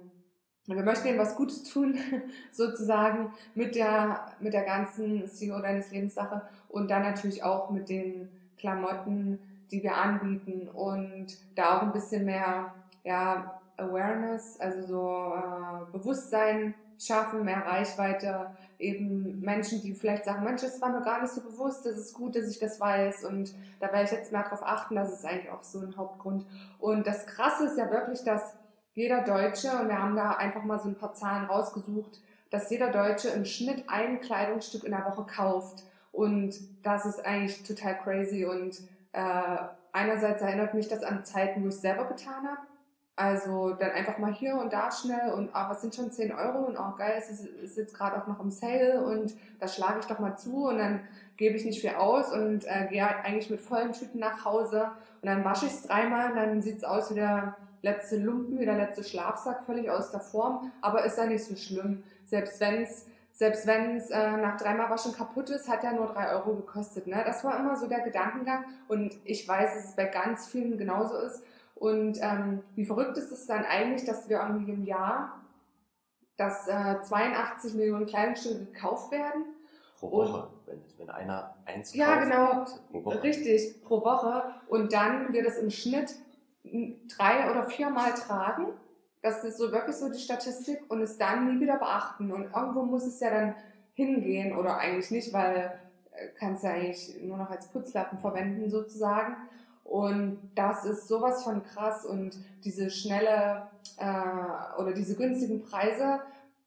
wir 0.67 0.83
möchten 0.85 1.09
ihnen 1.09 1.19
was 1.19 1.37
Gutes 1.37 1.65
tun, 1.65 1.99
sozusagen, 2.53 3.33
mit 3.55 3.75
der, 3.75 4.27
mit 4.41 4.53
der 4.53 4.65
ganzen 4.65 5.27
CEO 5.27 5.61
deines 5.61 5.91
Lebens 5.91 6.15
Sache 6.15 6.43
und 6.69 6.91
dann 6.91 7.03
natürlich 7.03 7.43
auch 7.43 7.71
mit 7.71 7.89
den 7.89 8.29
Klamotten, 8.59 9.41
die 9.71 9.83
wir 9.83 9.97
anbieten 9.97 10.69
und 10.69 11.27
da 11.57 11.79
auch 11.79 11.83
ein 11.83 11.93
bisschen 11.93 12.25
mehr, 12.25 12.75
ja, 13.05 13.61
Awareness, 13.79 14.61
also 14.61 14.83
so 14.87 15.35
äh, 15.35 15.91
Bewusstsein 15.93 16.75
schaffen, 16.99 17.45
mehr 17.45 17.65
Reichweite, 17.67 18.51
eben 18.83 19.41
Menschen, 19.41 19.81
die 19.81 19.95
vielleicht 19.95 20.25
sagen, 20.25 20.45
Mensch, 20.45 20.63
das 20.63 20.81
war 20.81 20.91
mir 20.91 21.03
gar 21.03 21.23
nicht 21.23 21.33
so 21.33 21.41
bewusst, 21.41 21.87
das 21.87 21.97
ist 21.97 22.15
gut, 22.15 22.37
dass 22.37 22.51
ich 22.51 22.59
das 22.59 22.81
weiß 22.81 23.25
und 23.25 23.55
da 23.81 23.93
werde 23.93 24.05
ich 24.05 24.11
jetzt 24.11 24.33
mehr 24.33 24.43
darauf 24.43 24.63
achten, 24.63 24.97
das 24.97 25.13
ist 25.13 25.25
eigentlich 25.25 25.51
auch 25.51 25.63
so 25.63 25.81
ein 25.81 25.97
Hauptgrund. 25.97 26.45
Und 26.79 27.07
das 27.07 27.27
Krasse 27.27 27.67
ist 27.67 27.79
ja 27.79 27.91
wirklich, 27.91 28.25
dass 28.25 28.55
jeder 28.95 29.23
Deutsche, 29.23 29.71
und 29.71 29.89
wir 29.89 29.99
haben 29.99 30.17
da 30.17 30.33
einfach 30.33 30.65
mal 30.65 30.79
so 30.79 30.89
ein 30.89 30.97
paar 30.97 31.15
Zahlen 31.15 31.47
rausgesucht, 31.47 32.21
dass 32.51 32.71
jeder 32.71 32.91
Deutsche 32.91 33.29
im 33.29 33.47
Schnitt 33.47 33.85
ein 33.87 34.21
Kleidungsstück 34.21 34.85
in 34.85 34.91
der 34.91 35.07
Woche 35.07 35.25
kauft. 35.25 35.85
Und 36.13 36.55
das 36.83 37.07
ist 37.07 37.25
eigentlich 37.25 37.63
total 37.63 37.99
crazy. 37.99 38.45
Und 38.45 38.81
äh, 39.13 39.57
einerseits 39.93 40.43
erinnert 40.43 40.75
mich 40.75 40.89
das 40.89 41.03
an 41.03 41.25
Zeiten, 41.25 41.63
wo 41.63 41.69
ich 41.69 41.75
es 41.75 41.81
selber 41.81 42.05
getan 42.05 42.47
habe. 42.47 42.61
Also 43.15 43.75
dann 43.75 43.91
einfach 43.91 44.17
mal 44.17 44.33
hier 44.33 44.57
und 44.57 44.73
da 44.73 44.91
schnell 44.91 45.33
und 45.33 45.51
ah, 45.53 45.69
was 45.69 45.83
sind 45.83 45.95
schon 45.95 46.11
10 46.11 46.33
Euro 46.33 46.61
und 46.61 46.79
auch 46.79 46.95
oh, 46.95 46.97
geil, 46.97 47.15
es 47.19 47.31
ist, 47.31 47.45
ist 47.45 47.77
jetzt 47.77 47.95
gerade 47.95 48.17
auch 48.17 48.27
noch 48.27 48.41
im 48.41 48.51
Sale 48.51 49.05
und 49.05 49.35
da 49.61 49.69
schlage 49.69 50.01
ich 50.01 50.07
doch 50.07 50.19
mal 50.19 50.37
zu 50.37 50.69
und 50.69 50.79
dann 50.79 51.01
gebe 51.37 51.57
ich 51.57 51.65
nicht 51.67 51.83
viel 51.83 51.91
aus 51.91 52.33
und 52.33 52.65
äh, 52.65 52.87
gehe 52.89 53.07
eigentlich 53.07 53.51
mit 53.51 53.61
vollen 53.61 53.93
Tüten 53.93 54.19
nach 54.19 54.47
Hause 54.47 54.93
und 55.21 55.27
dann 55.27 55.45
wasche 55.45 55.67
ich 55.67 55.73
es 55.73 55.83
dreimal 55.83 56.31
und 56.31 56.37
dann 56.37 56.63
sieht 56.63 56.79
es 56.79 56.85
aus 56.85 57.11
wie 57.11 57.17
der 57.17 57.55
letzte 57.83 58.17
Lumpen, 58.17 58.59
wie 58.59 58.65
der 58.65 58.77
letzte 58.77 59.05
Schlafsack, 59.05 59.65
völlig 59.65 59.91
aus 59.91 60.11
der 60.11 60.21
Form, 60.21 60.73
aber 60.81 61.05
ist 61.05 61.19
ja 61.19 61.27
nicht 61.27 61.45
so 61.45 61.55
schlimm. 61.55 62.03
Selbst 62.25 62.61
wenn 62.61 62.83
es 62.83 63.07
selbst 63.35 63.67
wenn's, 63.67 64.11
äh, 64.11 64.37
nach 64.37 64.57
dreimal 64.57 64.91
Waschen 64.91 65.15
kaputt 65.15 65.51
ist, 65.51 65.69
hat 65.69 65.83
ja 65.83 65.93
nur 65.93 66.07
drei 66.07 66.33
Euro 66.33 66.55
gekostet. 66.55 67.07
Ne? 67.07 67.23
Das 67.25 67.43
war 67.45 67.59
immer 67.59 67.77
so 67.77 67.89
der 67.89 68.01
Gedankengang 68.01 68.65
und 68.89 69.17
ich 69.25 69.49
weiß, 69.49 69.75
dass 69.75 69.85
es 69.87 69.97
bei 69.97 70.05
ganz 70.05 70.47
vielen 70.47 70.77
genauso 70.77 71.17
ist. 71.17 71.43
Und 71.83 72.23
ähm, 72.23 72.63
wie 72.77 72.85
verrückt 72.85 73.19
ist 73.19 73.33
es 73.33 73.49
dann 73.49 73.65
eigentlich, 73.65 74.05
dass 74.05 74.29
wir 74.29 74.39
irgendwie 74.39 74.71
im 74.71 74.85
Jahr, 74.85 75.43
dass 76.37 76.69
äh, 76.69 77.03
82 77.03 77.75
Millionen 77.75 78.07
Kleidungsstücke 78.07 78.67
gekauft 78.67 79.11
werden. 79.11 79.47
Pro 79.99 80.13
Woche, 80.13 80.49
wenn, 80.67 80.81
wenn 80.97 81.11
einer 81.11 81.57
eins 81.65 81.93
Ja, 81.93 82.21
genau, 82.21 82.67
pro 82.93 83.05
Woche. 83.05 83.25
richtig, 83.25 83.83
pro 83.83 84.05
Woche. 84.05 84.45
Und 84.69 84.93
dann 84.93 85.33
wird 85.33 85.45
es 85.45 85.59
im 85.59 85.71
Schnitt 85.71 86.15
drei 87.19 87.51
oder 87.51 87.65
viermal 87.65 88.15
tragen. 88.15 88.69
Das 89.21 89.43
ist 89.43 89.59
so 89.59 89.73
wirklich 89.73 89.97
so 89.97 90.09
die 90.09 90.21
Statistik 90.21 90.89
und 90.89 91.03
es 91.03 91.19
dann 91.19 91.53
nie 91.53 91.61
wieder 91.61 91.79
beachten. 91.79 92.31
Und 92.31 92.45
irgendwo 92.55 92.85
muss 92.85 93.05
es 93.05 93.19
ja 93.19 93.31
dann 93.31 93.57
hingehen 93.95 94.57
oder 94.57 94.79
eigentlich 94.79 95.11
nicht, 95.11 95.33
weil 95.33 95.81
äh, 96.13 96.29
kannst 96.39 96.63
ja 96.63 96.71
eigentlich 96.71 97.21
nur 97.23 97.39
noch 97.39 97.51
als 97.51 97.67
Putzlappen 97.73 98.21
verwenden 98.21 98.71
sozusagen. 98.71 99.35
Und 99.85 100.51
das 100.55 100.85
ist 100.85 101.09
sowas 101.09 101.45
von 101.45 101.63
krass 101.65 102.05
und 102.05 102.39
diese 102.65 102.91
schnelle 102.91 103.69
äh, 103.99 104.81
oder 104.81 104.93
diese 104.95 105.17
günstigen 105.17 105.63
Preise, 105.63 106.21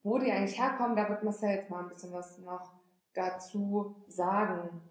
wo 0.04 0.20
die 0.20 0.32
eigentlich 0.32 0.60
herkommen, 0.60 0.96
da 0.96 1.10
wird 1.10 1.24
Marcel 1.24 1.50
jetzt 1.50 1.70
mal 1.70 1.80
ein 1.80 1.90
bisschen 1.90 2.12
was 2.14 2.38
noch 2.40 2.72
dazu 3.14 3.96
sagen. 4.08 4.82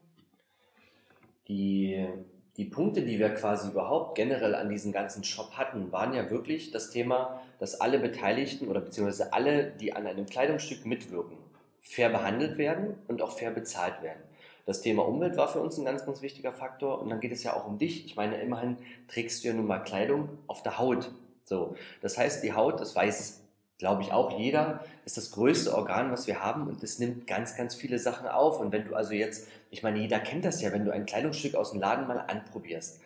Die 1.47 2.09
die 2.57 2.65
Punkte, 2.65 3.03
die 3.03 3.19
wir 3.19 3.31
quasi 3.31 3.69
überhaupt 3.71 4.15
generell 4.15 4.55
an 4.55 4.69
diesem 4.69 4.93
ganzen 4.93 5.25
Shop 5.25 5.57
hatten, 5.57 5.91
waren 5.91 6.15
ja 6.15 6.31
wirklich 6.31 6.71
das 6.71 6.91
Thema, 6.91 7.41
dass 7.59 7.81
alle 7.81 7.99
Beteiligten 7.99 8.69
oder 8.69 8.81
beziehungsweise 8.81 9.33
alle, 9.33 9.73
die 9.73 9.93
an 9.93 10.07
einem 10.07 10.27
Kleidungsstück 10.27 10.87
mitwirken, 10.87 11.37
fair 11.81 12.11
behandelt 12.11 12.57
werden 12.57 12.95
und 13.09 13.23
auch 13.23 13.37
fair 13.37 13.51
bezahlt 13.51 14.03
werden. 14.03 14.21
Das 14.67 14.81
Thema 14.81 15.07
Umwelt 15.07 15.37
war 15.37 15.49
für 15.49 15.61
uns 15.61 15.77
ein 15.79 15.85
ganz, 15.85 16.07
ganz 16.07 16.23
wichtiger 16.23 16.53
Faktor 16.53 17.01
und 17.01 17.11
dann 17.11 17.21
geht 17.21 17.33
es 17.33 17.43
ja 17.43 17.55
auch 17.55 17.67
um 17.67 17.79
dich. 17.79 18.07
Ich 18.07 18.17
meine, 18.17 18.41
immerhin 18.41 18.77
trägst 19.09 19.45
du 19.45 19.49
ja 19.49 19.55
nun 19.55 19.67
mal 19.67 19.81
Kleidung 19.81 20.29
auf 20.47 20.63
der 20.63 20.79
Haut. 20.79 21.11
So, 21.45 21.77
das 22.01 22.17
heißt, 22.17 22.43
die 22.43 22.55
Haut, 22.55 22.81
das 22.81 22.97
weiß 22.97 23.45
glaube 23.79 24.03
ich 24.03 24.13
auch 24.13 24.39
jeder, 24.39 24.85
ist 25.05 25.17
das 25.17 25.33
größte 25.33 25.75
Organ, 25.75 26.11
was 26.13 26.27
wir 26.27 26.43
haben 26.43 26.69
und 26.69 26.83
es 26.83 26.99
nimmt 26.99 27.27
ganz, 27.27 27.57
ganz 27.57 27.75
viele 27.75 27.99
Sachen 27.99 28.27
auf. 28.27 28.61
Und 28.61 28.73
wenn 28.73 28.87
du 28.87 28.95
also 28.95 29.13
jetzt, 29.13 29.49
ich 29.71 29.83
meine, 29.83 29.99
jeder 29.99 30.21
kennt 30.21 30.45
das 30.45 30.63
ja, 30.63 30.73
wenn 30.73 30.85
du 30.85 30.93
ein 30.93 31.07
Kleidungsstück 31.07 31.55
aus 31.55 31.73
dem 31.73 31.81
Laden 31.81 32.07
mal 32.07 32.19
anprobierst, 32.19 33.01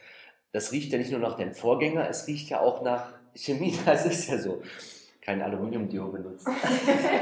das 0.52 0.72
riecht 0.72 0.92
ja 0.92 0.98
nicht 0.98 1.10
nur 1.10 1.20
nach 1.20 1.36
deinem 1.36 1.54
Vorgänger, 1.54 2.08
es 2.08 2.26
riecht 2.26 2.50
ja 2.50 2.60
auch 2.60 2.82
nach 2.82 3.12
Chemie, 3.34 3.76
das 3.84 4.06
ist 4.06 4.28
ja 4.28 4.38
so. 4.38 4.62
Kein 5.20 5.42
Aluminiumdio 5.42 6.08
benutzt. 6.08 6.46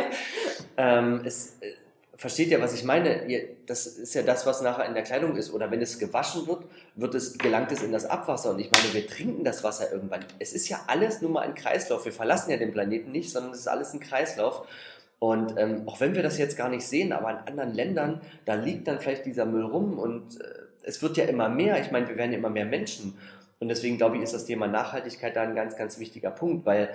ähm, 0.77 1.23
es, 1.25 1.57
äh, 1.61 1.73
versteht 2.17 2.49
ja, 2.49 2.61
was 2.61 2.75
ich 2.75 2.85
meine. 2.85 3.27
Das 3.67 3.87
ist 3.87 4.15
ja 4.15 4.23
das, 4.23 4.47
was 4.47 4.63
nachher 4.63 4.87
in 4.87 4.95
der 4.95 5.03
Kleidung 5.03 5.37
ist. 5.37 5.53
Oder 5.53 5.71
wenn 5.71 5.83
es 5.83 5.99
gewaschen 5.99 6.47
wird, 6.47 6.65
wird 6.95 7.15
es, 7.15 7.37
gelangt 7.39 7.73
es 7.73 7.83
in 7.83 7.93
das 7.93 8.07
Abwasser. 8.07 8.51
Und 8.51 8.59
ich 8.59 8.71
meine, 8.71 8.95
wir 8.95 9.07
trinken 9.07 9.45
das 9.45 9.63
Wasser 9.65 9.93
irgendwann. 9.93 10.25
Es 10.39 10.53
ist 10.53 10.69
ja 10.69 10.81
alles 10.87 11.21
nur 11.21 11.31
mal 11.31 11.41
ein 11.41 11.55
Kreislauf. 11.55 12.05
Wir 12.05 12.13
verlassen 12.13 12.51
ja 12.51 12.57
den 12.57 12.73
Planeten 12.73 13.13
nicht, 13.13 13.31
sondern 13.31 13.53
es 13.53 13.61
ist 13.61 13.69
alles 13.69 13.93
ein 13.93 14.01
Kreislauf. 14.01 14.67
Und 15.19 15.55
ähm, 15.59 15.83
auch 15.87 16.01
wenn 16.01 16.15
wir 16.15 16.23
das 16.23 16.39
jetzt 16.39 16.57
gar 16.57 16.69
nicht 16.69 16.87
sehen, 16.87 17.13
aber 17.13 17.31
in 17.31 17.37
anderen 17.39 17.73
Ländern, 17.73 18.21
da 18.45 18.55
liegt 18.55 18.87
dann 18.87 19.01
vielleicht 19.01 19.25
dieser 19.25 19.47
Müll 19.47 19.65
rum 19.65 19.99
und 19.99 20.41
äh, 20.41 20.45
es 20.83 21.03
wird 21.03 21.17
ja 21.17 21.25
immer 21.25 21.49
mehr. 21.49 21.81
Ich 21.81 21.91
meine, 21.91 22.09
wir 22.09 22.17
werden 22.17 22.33
ja 22.33 22.39
immer 22.39 22.51
mehr 22.51 22.67
Menschen. 22.67 23.19
Und 23.59 23.69
deswegen 23.69 23.97
glaube 23.97 24.17
ich, 24.17 24.23
ist 24.23 24.35
das 24.35 24.45
Thema 24.45 24.67
Nachhaltigkeit 24.67 25.35
da 25.35 25.43
ein 25.43 25.55
ganz, 25.55 25.77
ganz 25.77 25.99
wichtiger 25.99 26.31
Punkt, 26.31 26.67
weil 26.67 26.91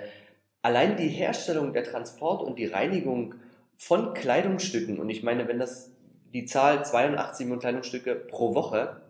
allein 0.62 0.96
die 0.96 1.08
Herstellung, 1.08 1.72
der 1.72 1.84
Transport 1.84 2.42
und 2.42 2.58
die 2.58 2.66
Reinigung 2.66 3.34
von 3.82 4.14
Kleidungsstücken, 4.14 4.98
und 5.00 5.10
ich 5.10 5.24
meine, 5.24 5.48
wenn 5.48 5.58
das 5.58 5.90
die 6.32 6.44
Zahl 6.44 6.84
82 6.84 7.46
Millionen 7.46 7.60
Kleidungsstücke 7.60 8.14
pro 8.14 8.54
Woche 8.54 9.02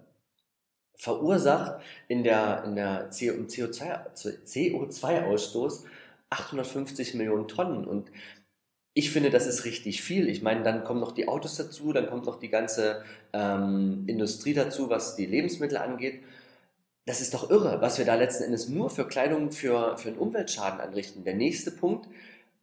verursacht 0.96 1.82
in 2.08 2.24
der, 2.24 2.64
in 2.64 2.74
der 2.74 3.10
CO2-Ausstoß 3.10 5.84
850 6.30 7.12
Millionen 7.14 7.48
Tonnen. 7.48 7.84
Und 7.84 8.10
ich 8.94 9.10
finde, 9.10 9.28
das 9.28 9.46
ist 9.46 9.66
richtig 9.66 10.00
viel. 10.00 10.26
Ich 10.26 10.40
meine, 10.40 10.62
dann 10.62 10.84
kommen 10.84 11.00
noch 11.00 11.12
die 11.12 11.28
Autos 11.28 11.56
dazu, 11.56 11.92
dann 11.92 12.08
kommt 12.08 12.24
noch 12.24 12.38
die 12.38 12.48
ganze 12.48 13.04
ähm, 13.34 14.04
Industrie 14.06 14.54
dazu, 14.54 14.88
was 14.88 15.16
die 15.16 15.26
Lebensmittel 15.26 15.76
angeht. 15.76 16.22
Das 17.04 17.20
ist 17.20 17.34
doch 17.34 17.50
irre, 17.50 17.82
was 17.82 17.98
wir 17.98 18.06
da 18.06 18.14
letzten 18.14 18.44
Endes 18.44 18.70
nur 18.70 18.88
für 18.88 19.06
Kleidung, 19.06 19.52
für, 19.52 19.98
für 19.98 20.08
einen 20.08 20.18
Umweltschaden 20.18 20.80
anrichten. 20.80 21.24
Der 21.24 21.34
nächste 21.34 21.72
Punkt, 21.72 22.08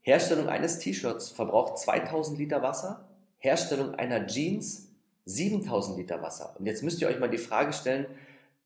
Herstellung 0.10 0.50
eines 0.50 0.80
T-Shirts 0.80 1.30
verbraucht 1.30 1.78
2000 1.78 2.40
Liter 2.40 2.64
Wasser, 2.64 3.08
Herstellung 3.38 3.94
einer 3.94 4.26
Jeans 4.26 4.88
7000 5.26 6.00
Liter 6.00 6.24
Wasser. 6.24 6.56
Und 6.58 6.66
jetzt 6.66 6.82
müsst 6.82 7.00
ihr 7.00 7.08
euch 7.08 7.20
mal 7.20 7.30
die 7.30 7.38
Frage 7.38 7.74
stellen, 7.74 8.08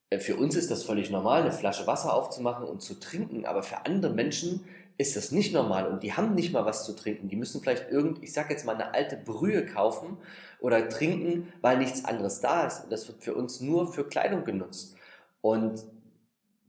äh, 0.10 0.20
für 0.20 0.38
uns 0.38 0.56
ist 0.56 0.72
das 0.72 0.86
völlig 0.86 1.10
normal, 1.10 1.42
eine 1.42 1.52
Flasche 1.52 1.86
Wasser 1.86 2.14
aufzumachen 2.14 2.66
und 2.66 2.82
zu 2.82 2.98
trinken, 2.98 3.46
aber 3.46 3.62
für 3.62 3.86
andere 3.86 4.14
Menschen 4.14 4.64
ist 4.98 5.18
das 5.18 5.32
nicht 5.32 5.54
normal 5.54 5.88
und 5.88 6.04
die 6.04 6.14
haben 6.14 6.34
nicht 6.34 6.54
mal 6.54 6.66
was 6.66 6.86
zu 6.86 6.96
trinken. 6.96 7.28
Die 7.28 7.36
müssen 7.36 7.60
vielleicht 7.60 7.92
irgend, 7.92 8.24
ich 8.24 8.32
sag 8.32 8.50
jetzt 8.50 8.66
mal, 8.66 8.76
eine 8.76 8.94
alte 8.94 9.18
Brühe 9.18 9.66
kaufen 9.66 10.18
oder 10.62 10.88
trinken, 10.88 11.52
weil 11.60 11.78
nichts 11.78 12.06
anderes 12.06 12.40
da 12.40 12.68
ist. 12.68 12.86
Und 12.86 12.94
das 12.94 13.06
wird 13.10 13.22
für 13.22 13.34
uns 13.34 13.60
nur 13.60 13.92
für 13.92 14.08
Kleidung 14.08 14.46
genutzt. 14.46 14.96
Und 15.42 15.84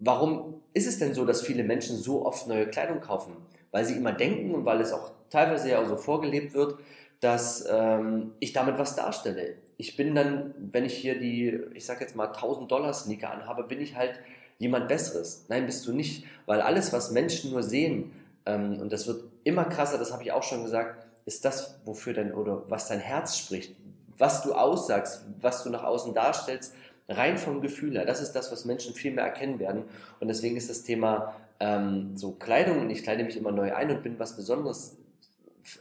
warum 0.00 0.62
ist 0.72 0.88
es 0.88 0.98
denn 0.98 1.14
so, 1.14 1.24
dass 1.24 1.42
viele 1.42 1.62
Menschen 1.62 1.96
so 1.96 2.26
oft 2.26 2.48
neue 2.48 2.66
Kleidung 2.66 3.00
kaufen? 3.00 3.36
Weil 3.74 3.84
sie 3.84 3.96
immer 3.96 4.12
denken 4.12 4.54
und 4.54 4.64
weil 4.64 4.80
es 4.80 4.92
auch 4.92 5.10
teilweise 5.30 5.68
ja 5.68 5.82
auch 5.82 5.88
so 5.88 5.96
vorgelebt 5.96 6.54
wird, 6.54 6.78
dass 7.18 7.66
ähm, 7.68 8.30
ich 8.38 8.52
damit 8.52 8.78
was 8.78 8.94
darstelle. 8.94 9.56
Ich 9.78 9.96
bin 9.96 10.14
dann, 10.14 10.54
wenn 10.70 10.84
ich 10.84 10.94
hier 10.94 11.18
die, 11.18 11.60
ich 11.74 11.84
sag 11.84 12.00
jetzt 12.00 12.14
mal 12.14 12.28
1000 12.28 12.70
Dollar 12.70 12.92
Sneaker 12.92 13.32
anhabe, 13.32 13.64
bin 13.64 13.80
ich 13.80 13.96
halt 13.96 14.20
jemand 14.58 14.86
Besseres. 14.86 15.46
Nein, 15.48 15.66
bist 15.66 15.84
du 15.88 15.92
nicht, 15.92 16.24
weil 16.46 16.60
alles, 16.60 16.92
was 16.92 17.10
Menschen 17.10 17.50
nur 17.50 17.64
sehen, 17.64 18.12
ähm, 18.46 18.78
und 18.80 18.92
das 18.92 19.08
wird 19.08 19.24
immer 19.42 19.64
krasser, 19.64 19.98
das 19.98 20.12
habe 20.12 20.22
ich 20.22 20.30
auch 20.30 20.44
schon 20.44 20.62
gesagt, 20.62 21.04
ist 21.26 21.44
das, 21.44 21.80
wofür 21.84 22.14
dein 22.14 22.32
oder 22.32 22.62
was 22.68 22.86
dein 22.86 23.00
Herz 23.00 23.36
spricht, 23.36 23.74
was 24.18 24.44
du 24.44 24.52
aussagst, 24.52 25.24
was 25.40 25.64
du 25.64 25.70
nach 25.70 25.82
außen 25.82 26.14
darstellst, 26.14 26.76
rein 27.08 27.38
vom 27.38 27.60
Gefühl 27.60 27.94
her. 27.94 28.06
Das 28.06 28.22
ist 28.22 28.34
das, 28.34 28.52
was 28.52 28.66
Menschen 28.66 28.94
viel 28.94 29.12
mehr 29.12 29.24
erkennen 29.24 29.58
werden. 29.58 29.82
Und 30.20 30.28
deswegen 30.28 30.56
ist 30.56 30.70
das 30.70 30.84
Thema 30.84 31.34
ähm, 31.60 32.16
so 32.16 32.32
Kleidung 32.32 32.80
und 32.80 32.90
ich 32.90 33.02
kleide 33.02 33.24
mich 33.24 33.36
immer 33.36 33.52
neu 33.52 33.74
ein 33.74 33.90
und 33.90 34.02
bin 34.02 34.18
was 34.18 34.36
Besonderes 34.36 34.96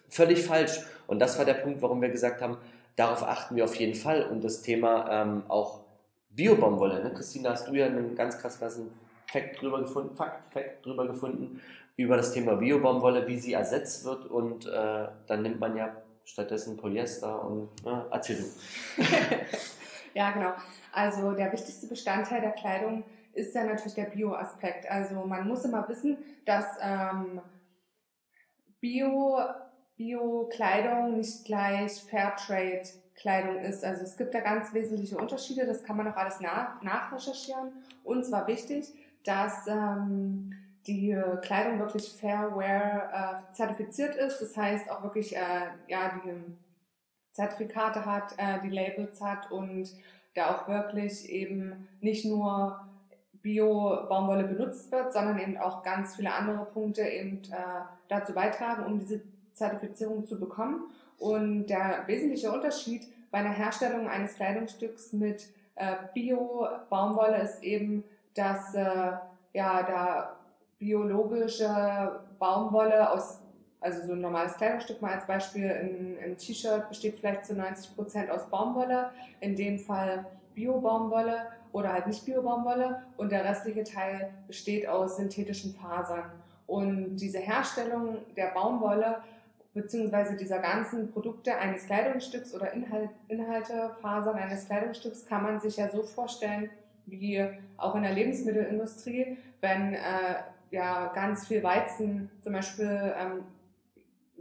völlig 0.10 0.46
falsch. 0.46 0.80
Und 1.08 1.20
das 1.20 1.38
war 1.38 1.46
der 1.46 1.56
Punkt, 1.56 1.82
warum 1.82 2.02
wir 2.02 2.10
gesagt 2.10 2.42
haben, 2.42 2.58
darauf 2.96 3.24
achten 3.24 3.56
wir 3.56 3.66
auf 3.66 3.76
jeden 3.76 3.96
Fall. 3.96 4.24
Und 4.24 4.44
das 4.44 4.62
Thema 4.62 5.10
ähm, 5.10 5.44
auch 5.48 5.82
Bio-Baumwolle. 6.30 7.04
Ne? 7.04 7.14
Christina, 7.14 7.52
hast 7.52 7.68
du 7.68 7.74
ja 7.74 7.86
einen 7.86 8.16
ganz 8.16 8.38
krass 8.40 8.60
krassen 8.60 8.92
Fact 9.28 9.62
drüber 9.62 9.82
gefunden, 9.82 10.16
Fakt, 10.16 10.54
Fact 10.54 10.86
drüber 10.86 11.08
gefunden, 11.08 11.62
über 11.98 12.18
das 12.18 12.34
Thema 12.34 12.56
Bio-Baumwolle, 12.56 13.28
wie 13.28 13.40
sie 13.40 13.54
ersetzt 13.54 14.06
wird 14.06 14.26
und 14.26 14.66
äh, 14.66 15.08
dann 15.28 15.42
nimmt 15.42 15.60
man 15.60 15.76
ja 15.76 15.96
stattdessen 16.26 16.78
Polyester 16.78 17.44
und 17.44 17.70
äh, 17.86 17.90
erzähl 18.12 18.38
du. 18.38 19.04
ja, 20.14 20.32
genau. 20.32 20.54
Also 20.92 21.32
der 21.34 21.52
wichtigste 21.52 21.88
Bestandteil 21.88 22.42
der 22.42 22.52
Kleidung 22.52 23.04
ist 23.34 23.56
ja 23.56 23.64
natürlich 23.64 23.96
der 23.96 24.06
Bio-Aspekt. 24.06 24.90
Also 24.90 25.16
man 25.26 25.48
muss 25.48 25.66
immer 25.66 25.88
wissen, 25.90 26.18
dass 26.46 26.66
ähm, 26.82 27.42
Bio, 28.80 29.40
Bio-Kleidung 29.96 31.18
nicht 31.18 31.46
gleich 31.46 32.04
Fairtrade-Kleidung 32.04 33.58
ist. 33.60 33.84
Also 33.84 34.04
es 34.04 34.18
gibt 34.18 34.34
da 34.34 34.42
ganz 34.42 34.74
wesentliche 34.74 35.18
Unterschiede, 35.18 35.66
das 35.66 35.84
kann 35.84 35.98
man 35.98 36.08
auch 36.08 36.18
alles 36.18 36.40
nach, 36.40 36.82
nachrecherchieren. 36.82 37.72
Und 38.04 38.26
zwar 38.26 38.48
wichtig, 38.48 38.94
dass 39.24 39.68
ähm, 39.68 40.54
die 40.86 41.18
Kleidung 41.42 41.80
wirklich 41.80 42.10
Fairwear 42.20 43.44
äh, 43.50 43.54
zertifiziert 43.54 44.16
ist. 44.16 44.40
Das 44.40 44.58
heißt 44.58 44.92
auch 44.92 45.02
wirklich, 45.04 45.36
äh, 45.36 45.68
ja, 45.88 46.20
die 46.24 46.34
Zertifikate 47.32 48.06
hat, 48.06 48.34
äh, 48.38 48.60
die 48.62 48.70
Labels 48.70 49.22
hat 49.22 49.50
und 49.52 49.90
da 50.36 50.56
auch 50.56 50.68
wirklich 50.68 51.30
eben 51.30 51.88
nicht 52.02 52.26
nur 52.26 52.80
Bio-Baumwolle 53.44 54.46
benutzt 54.46 54.92
wird, 54.92 55.14
sondern 55.14 55.38
eben 55.38 55.58
auch 55.58 55.84
ganz 55.84 56.16
viele 56.16 56.34
andere 56.34 56.66
Punkte 56.66 57.04
eben 57.04 57.42
äh, 57.52 57.82
dazu 58.08 58.34
beitragen, 58.34 58.86
um 58.86 59.00
diese 59.00 59.22
Zertifizierung 59.54 60.26
zu 60.26 60.40
bekommen. 60.40 60.86
Und 61.20 61.68
der 61.68 62.04
wesentliche 62.08 62.52
Unterschied 62.52 63.08
bei 63.32 63.40
einer 63.40 63.52
Herstellung 63.52 64.08
eines 64.08 64.36
Kleidungsstücks 64.36 65.14
mit 65.14 65.48
äh, 65.76 65.96
Bio-Baumwolle 66.14 67.38
ist 67.42 67.62
eben, 67.64 68.04
dass 68.34 68.74
äh, 68.74 69.12
ja 69.54 69.84
da 69.84 70.38
biologische 70.80 72.20
Baumwolle 72.40 73.10
aus, 73.12 73.40
also 73.82 74.08
so 74.08 74.14
ein 74.14 74.22
normales 74.22 74.56
Kleidungsstück 74.56 75.02
mal 75.02 75.14
als 75.14 75.28
Beispiel, 75.28 75.70
ein, 75.70 76.18
ein 76.24 76.38
T-Shirt 76.38 76.88
besteht 76.90 77.20
vielleicht 77.20 77.46
zu 77.46 77.56
90 77.56 77.96
Prozent 77.96 78.30
aus 78.32 78.50
Baumwolle, 78.50 79.12
in 79.40 79.56
dem 79.56 79.80
Fall 79.80 80.26
Bio-Baumwolle 80.56 81.48
oder 81.72 81.94
halt 81.94 82.08
nicht 82.08 82.26
Bio-Baumwolle 82.26 83.02
und 83.18 83.32
der 83.32 83.44
restliche 83.44 83.84
Teil 83.84 84.30
besteht 84.48 84.88
aus 84.88 85.18
synthetischen 85.18 85.74
Fasern. 85.76 86.32
Und 86.68 87.18
diese 87.18 87.40
Herstellung 87.40 88.20
der 88.36 88.48
Baumwolle 88.54 89.18
beziehungsweise 89.74 90.36
dieser 90.36 90.60
ganzen 90.60 91.12
Produkte 91.12 91.58
eines 91.58 91.86
Kleidungsstücks 91.86 92.54
oder 92.54 92.72
Inhalt, 92.74 93.10
Inhalte, 93.28 93.92
Fasern 94.02 94.36
eines 94.36 94.68
Kleidungsstücks 94.68 95.26
kann 95.26 95.44
man 95.44 95.60
sich 95.60 95.78
ja 95.78 95.90
so 95.90 96.04
vorstellen, 96.04 96.70
wie 97.06 97.44
auch 97.78 97.96
in 97.96 98.04
der 98.04 98.14
Lebensmittelindustrie, 98.14 99.38
wenn 99.62 99.96
äh, 99.96 100.00
ja 100.72 101.12
ganz 101.14 101.48
viel 101.48 101.64
Weizen 101.64 102.30
zum 102.42 102.54
Beispiel 102.54 103.14
ähm, 103.18 103.44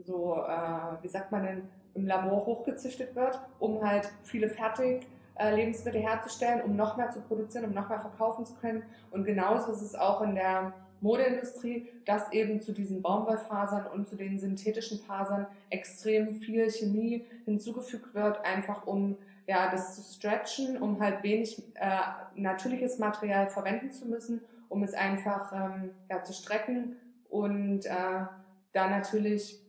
so, 0.03 0.37
äh, 0.37 1.03
wie 1.03 1.09
sagt 1.09 1.33
man 1.33 1.45
denn, 1.45 1.63
im 1.95 2.07
Labor 2.07 2.47
hochgezüchtet 2.47 3.15
wird, 3.15 3.39
um 3.59 3.87
halt 3.87 4.11
viele 4.23 4.49
fertig 4.49 5.07
Lebensmittel 5.39 6.01
herzustellen, 6.01 6.63
um 6.63 6.77
noch 6.77 6.97
mehr 6.97 7.11
zu 7.11 7.21
produzieren, 7.21 7.65
um 7.65 7.73
noch 7.73 7.89
mehr 7.89 8.01
verkaufen 8.01 8.45
zu 8.45 8.55
können. 8.55 8.83
Und 9.11 9.25
genauso 9.25 9.73
ist 9.73 9.83
es 9.83 9.95
auch 9.95 10.23
in 10.23 10.35
der 10.35 10.73
Modeindustrie, 11.01 11.89
dass 12.05 12.33
eben 12.33 12.61
zu 12.61 12.73
diesen 12.73 13.03
Baumwollfasern 13.03 13.87
und 13.89 14.09
zu 14.09 14.17
den 14.17 14.39
synthetischen 14.39 15.01
Fasern 15.01 15.47
extrem 15.69 16.37
viel 16.37 16.71
Chemie 16.71 17.27
hinzugefügt 17.45 18.15
wird, 18.15 18.45
einfach 18.45 18.87
um 18.87 19.17
ja, 19.47 19.71
das 19.71 19.97
zu 19.97 20.15
stretchen, 20.15 20.81
um 20.81 21.01
halt 21.01 21.23
wenig 21.25 21.61
äh, 21.75 21.99
natürliches 22.37 22.99
Material 22.99 23.49
verwenden 23.49 23.91
zu 23.91 24.07
müssen, 24.07 24.41
um 24.69 24.85
es 24.85 24.95
einfach 24.95 25.53
ähm, 25.53 25.91
ja, 26.09 26.23
zu 26.23 26.33
strecken 26.33 26.97
und 27.29 27.85
äh, 27.87 28.25
da 28.73 28.89
natürlich 28.89 29.61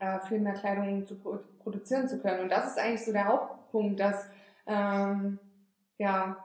äh, 0.00 0.18
viel 0.20 0.40
mehr 0.40 0.54
Kleidung 0.54 1.06
zu 1.06 1.16
produzieren 1.60 2.08
zu 2.08 2.18
können. 2.18 2.40
Und 2.40 2.48
das 2.50 2.66
ist 2.66 2.78
eigentlich 2.78 3.04
so 3.04 3.12
der 3.12 3.26
Hauptpunkt, 3.26 4.00
dass 4.00 4.26
ähm, 4.70 5.38
ja, 5.98 6.36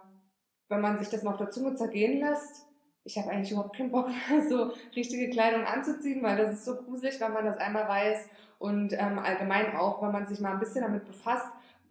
wenn 0.67 0.81
man 0.81 0.97
sich 0.97 1.09
das 1.09 1.23
mal 1.23 1.31
auf 1.31 1.37
der 1.37 1.51
Zunge 1.51 1.75
zergehen 1.75 2.19
lässt, 2.19 2.65
ich 3.03 3.17
habe 3.17 3.29
eigentlich 3.29 3.51
überhaupt 3.51 3.77
keinen 3.77 3.91
Bock 3.91 4.07
mehr, 4.07 4.41
so 4.49 4.73
richtige 4.95 5.29
Kleidung 5.29 5.63
anzuziehen, 5.65 6.23
weil 6.23 6.37
das 6.37 6.53
ist 6.53 6.65
so 6.65 6.75
gruselig, 6.75 7.21
wenn 7.21 7.33
man 7.33 7.45
das 7.45 7.57
einmal 7.57 7.87
weiß 7.87 8.27
und 8.57 8.93
ähm, 8.93 9.19
allgemein 9.19 9.75
auch, 9.75 10.01
wenn 10.01 10.11
man 10.11 10.25
sich 10.25 10.39
mal 10.39 10.53
ein 10.53 10.59
bisschen 10.59 10.81
damit 10.81 11.05
befasst, 11.05 11.47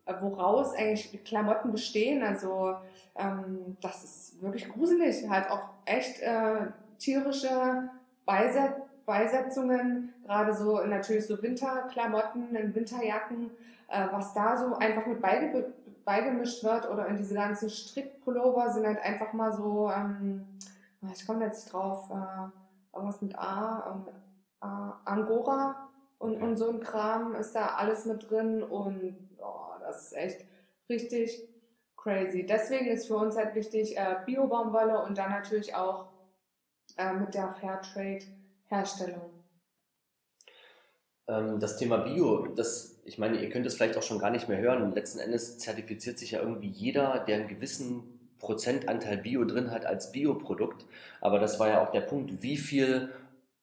äh, 0.06 0.14
woraus 0.20 0.74
eigentlich 0.74 1.24
Klamotten 1.24 1.70
bestehen. 1.70 2.22
Also 2.24 2.74
ähm, 3.16 3.76
das 3.80 4.02
ist 4.02 4.42
wirklich 4.42 4.68
gruselig, 4.68 5.28
halt 5.30 5.48
auch 5.50 5.68
echt 5.84 6.20
äh, 6.20 6.66
tierische 6.98 7.90
Beiset 8.26 8.72
Beisetzungen, 9.06 10.14
gerade 10.24 10.54
so 10.54 10.80
natürlich 10.80 11.26
so 11.26 11.42
Winterklamotten, 11.42 12.56
in 12.56 12.74
Winterjacken, 12.74 13.50
äh, 13.88 14.06
was 14.10 14.32
da 14.32 14.56
so 14.56 14.76
einfach 14.76 15.06
mit 15.06 15.20
beige 15.20 15.72
beigemischt 16.04 16.62
wird 16.64 16.88
oder 16.88 17.06
in 17.06 17.16
diese 17.16 17.34
ganzen 17.34 17.70
Strickpullover 17.70 18.70
sind 18.70 18.86
halt 18.86 19.00
einfach 19.02 19.32
mal 19.32 19.52
so, 19.52 19.90
ähm, 19.90 20.46
ich 21.12 21.26
komme 21.26 21.44
jetzt 21.44 21.72
drauf, 21.72 22.10
äh, 22.10 22.96
irgendwas 22.96 23.22
mit 23.22 23.38
A, 23.38 23.92
ähm, 23.92 24.14
äh, 24.62 25.10
Angora 25.10 25.88
und, 26.18 26.40
und 26.40 26.56
so 26.56 26.70
ein 26.70 26.80
Kram 26.80 27.34
ist 27.34 27.54
da 27.54 27.74
alles 27.76 28.04
mit 28.06 28.30
drin 28.30 28.62
und 28.62 29.16
oh, 29.38 29.78
das 29.80 30.06
ist 30.06 30.12
echt 30.12 30.44
richtig 30.88 31.48
crazy. 31.96 32.46
Deswegen 32.46 32.86
ist 32.86 33.06
für 33.06 33.16
uns 33.16 33.36
halt 33.36 33.54
wichtig 33.54 33.96
äh, 33.96 34.16
Bio-Baumwolle 34.26 35.02
und 35.02 35.18
dann 35.18 35.30
natürlich 35.30 35.74
auch 35.74 36.08
äh, 36.96 37.12
mit 37.12 37.34
der 37.34 37.48
Fairtrade-Herstellung. 37.50 39.22
Ähm, 39.22 39.33
das 41.26 41.78
Thema 41.78 41.98
Bio, 41.98 42.48
das, 42.54 43.00
ich 43.04 43.18
meine, 43.18 43.40
ihr 43.40 43.48
könnt 43.48 43.66
es 43.66 43.74
vielleicht 43.74 43.96
auch 43.96 44.02
schon 44.02 44.18
gar 44.18 44.30
nicht 44.30 44.48
mehr 44.48 44.58
hören. 44.58 44.94
Letzten 44.94 45.18
Endes 45.18 45.58
zertifiziert 45.58 46.18
sich 46.18 46.32
ja 46.32 46.40
irgendwie 46.40 46.68
jeder, 46.68 47.24
der 47.26 47.36
einen 47.36 47.48
gewissen 47.48 48.14
Prozentanteil 48.38 49.16
Bio 49.18 49.44
drin 49.44 49.70
hat 49.70 49.86
als 49.86 50.12
Bioprodukt. 50.12 50.84
Aber 51.20 51.38
das 51.38 51.58
war 51.58 51.68
ja 51.68 51.82
auch 51.82 51.90
der 51.92 52.02
Punkt, 52.02 52.42
wie 52.42 52.58
viel 52.58 53.10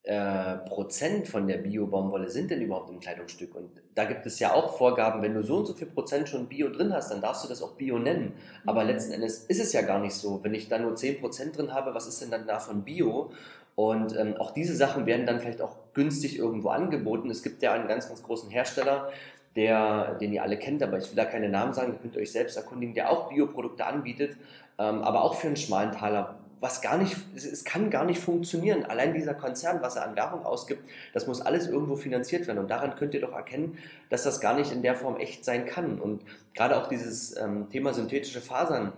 äh, 0.04 0.58
Prozent 0.58 1.28
von 1.28 1.46
der 1.46 1.58
Bio-Baumwolle 1.58 2.32
sind 2.32 2.50
denn 2.50 2.62
überhaupt 2.62 2.90
im 2.90 3.00
Kleidungsstück? 3.00 3.54
Und 3.54 3.70
da 3.94 4.06
gibt 4.06 4.26
es 4.26 4.40
ja 4.40 4.54
auch 4.54 4.76
Vorgaben, 4.76 5.22
wenn 5.22 5.36
du 5.36 5.44
so 5.44 5.58
und 5.58 5.68
so 5.68 5.76
viel 5.76 5.86
Prozent 5.86 6.28
schon 6.28 6.48
Bio 6.48 6.70
drin 6.70 6.92
hast, 6.92 7.12
dann 7.12 7.22
darfst 7.22 7.44
du 7.44 7.48
das 7.48 7.62
auch 7.62 7.74
Bio 7.74 8.00
nennen. 8.00 8.34
Aber 8.66 8.84
letzten 8.84 9.14
Endes 9.14 9.46
ist 9.46 9.62
es 9.62 9.74
ja 9.74 9.84
gar 9.84 10.00
nicht 10.00 10.16
so. 10.16 10.44
Wenn 10.44 10.56
ich 10.56 10.70
da 10.70 10.80
nur 10.80 10.96
10 10.96 11.20
Prozent 11.20 11.56
drin 11.56 11.72
habe, 11.72 11.94
was 11.94 12.08
ist 12.08 12.20
denn 12.20 12.32
dann 12.32 12.48
davon 12.48 12.84
Bio? 12.84 13.32
Und 13.76 14.16
ähm, 14.18 14.36
auch 14.38 14.52
diese 14.52 14.76
Sachen 14.76 15.06
werden 15.06 15.26
dann 15.26 15.40
vielleicht 15.40 15.62
auch 15.62 15.76
günstig 15.94 16.38
irgendwo 16.38 16.70
angeboten. 16.70 17.30
Es 17.30 17.44
gibt 17.44 17.62
ja 17.62 17.74
einen 17.74 17.88
ganz, 17.88 18.08
ganz 18.08 18.22
großen 18.24 18.50
Hersteller, 18.50 19.10
der, 19.56 20.16
den 20.16 20.34
ihr 20.34 20.44
alle 20.44 20.58
kennt, 20.58 20.82
aber 20.84 20.98
ich 20.98 21.10
will 21.10 21.16
da 21.16 21.26
keine 21.26 21.50
Namen 21.50 21.74
sagen, 21.74 21.94
ihr 21.94 22.00
könnt 22.00 22.18
euch 22.18 22.32
selbst 22.32 22.56
erkundigen, 22.58 22.94
der 22.96 23.10
auch 23.10 23.30
Bioprodukte 23.30 23.86
anbietet, 23.86 24.38
ähm, 24.80 25.02
aber 25.02 25.24
auch 25.24 25.36
für 25.36 25.48
einen 25.48 25.58
schmalen 25.58 25.92
Taler, 25.92 26.36
was 26.62 26.82
gar 26.82 26.98
nicht, 26.98 27.18
es 27.36 27.66
kann 27.66 27.90
gar 27.90 28.06
nicht 28.06 28.20
funktionieren. 28.20 28.86
Allein 28.86 29.16
dieser 29.16 29.34
Konzern, 29.34 29.82
was 29.82 29.96
er 29.96 30.06
an 30.06 30.16
Werbung 30.16 30.46
ausgibt, 30.46 30.88
das 31.12 31.26
muss 31.26 31.42
alles 31.42 31.68
irgendwo 31.68 31.96
finanziert 31.96 32.46
werden. 32.46 32.60
Und 32.60 32.70
daran 32.70 32.96
könnt 32.96 33.16
ihr 33.16 33.22
doch 33.22 33.34
erkennen, 33.34 33.80
dass 34.10 34.24
das 34.24 34.40
gar 34.40 34.54
nicht 34.54 34.72
in 34.72 34.84
der 34.84 34.96
Form 34.96 35.18
echt 35.18 35.44
sein 35.44 35.66
kann. 35.66 36.00
Und 36.00 36.22
gerade 36.54 36.78
auch 36.78 36.88
dieses 36.88 37.36
ähm, 37.36 37.68
Thema 37.72 37.96
synthetische 37.96 38.42
Fasern, 38.42 38.94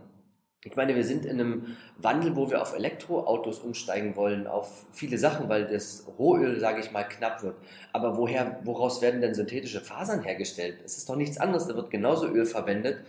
ich 0.66 0.76
meine, 0.78 0.96
wir 0.96 1.04
sind 1.04 1.26
in 1.26 1.40
einem 1.40 1.78
Wandel, 1.98 2.36
wo 2.36 2.50
wir 2.50 2.62
auf 2.62 2.74
Elektroautos 2.74 3.60
umsteigen 3.60 4.16
wollen, 4.16 4.48
auf 4.48 4.86
viele 4.94 5.18
Sachen, 5.18 5.50
weil 5.50 5.68
das 5.68 6.06
Rohöl, 6.18 6.60
sage 6.60 6.80
ich 6.80 6.92
mal, 6.92 7.04
knapp 7.04 7.44
wird. 7.44 7.56
Aber 7.92 8.18
woher, 8.18 8.60
woraus 8.64 9.02
werden 9.02 9.20
denn 9.20 9.34
synthetische 9.34 9.82
Fasern 9.82 10.24
hergestellt? 10.24 10.78
Es 10.86 10.98
ist 10.98 11.10
doch 11.10 11.18
nichts 11.18 11.38
anderes, 11.38 11.68
da 11.68 11.76
wird 11.76 11.92
genauso 11.92 12.28
Öl 12.28 12.46
verwendet 12.46 13.00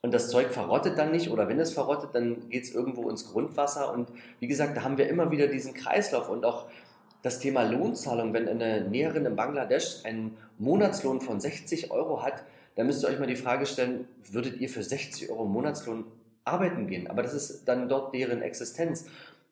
und 0.00 0.14
das 0.14 0.30
Zeug 0.30 0.50
verrottet 0.50 0.98
dann 0.98 1.10
nicht 1.10 1.30
oder 1.30 1.48
wenn 1.48 1.60
es 1.60 1.72
verrottet, 1.72 2.10
dann 2.14 2.48
geht 2.48 2.64
es 2.64 2.74
irgendwo 2.74 3.10
ins 3.10 3.30
Grundwasser 3.30 3.92
und 3.92 4.08
wie 4.40 4.46
gesagt, 4.46 4.76
da 4.76 4.82
haben 4.82 4.96
wir 4.96 5.08
immer 5.08 5.30
wieder 5.30 5.46
diesen 5.46 5.74
Kreislauf 5.74 6.30
und 6.30 6.44
auch 6.44 6.66
das 7.22 7.38
Thema 7.38 7.62
Lohnzahlung, 7.62 8.34
wenn 8.34 8.48
eine 8.48 8.82
Näherin 8.82 9.24
in 9.24 9.36
Bangladesch 9.36 10.04
einen 10.04 10.36
Monatslohn 10.58 11.22
von 11.22 11.40
60 11.40 11.90
Euro 11.90 12.22
hat, 12.22 12.44
dann 12.76 12.86
müsst 12.86 13.02
ihr 13.02 13.08
euch 13.08 13.18
mal 13.18 13.26
die 13.26 13.36
Frage 13.36 13.64
stellen, 13.66 14.06
würdet 14.30 14.60
ihr 14.60 14.68
für 14.68 14.82
60 14.82 15.30
Euro 15.30 15.46
Monatslohn 15.46 16.04
arbeiten 16.44 16.86
gehen. 16.86 17.08
Aber 17.08 17.22
das 17.22 17.34
ist 17.34 17.64
dann 17.66 17.88
dort 17.88 18.14
deren 18.14 18.42
Existenz. 18.42 19.06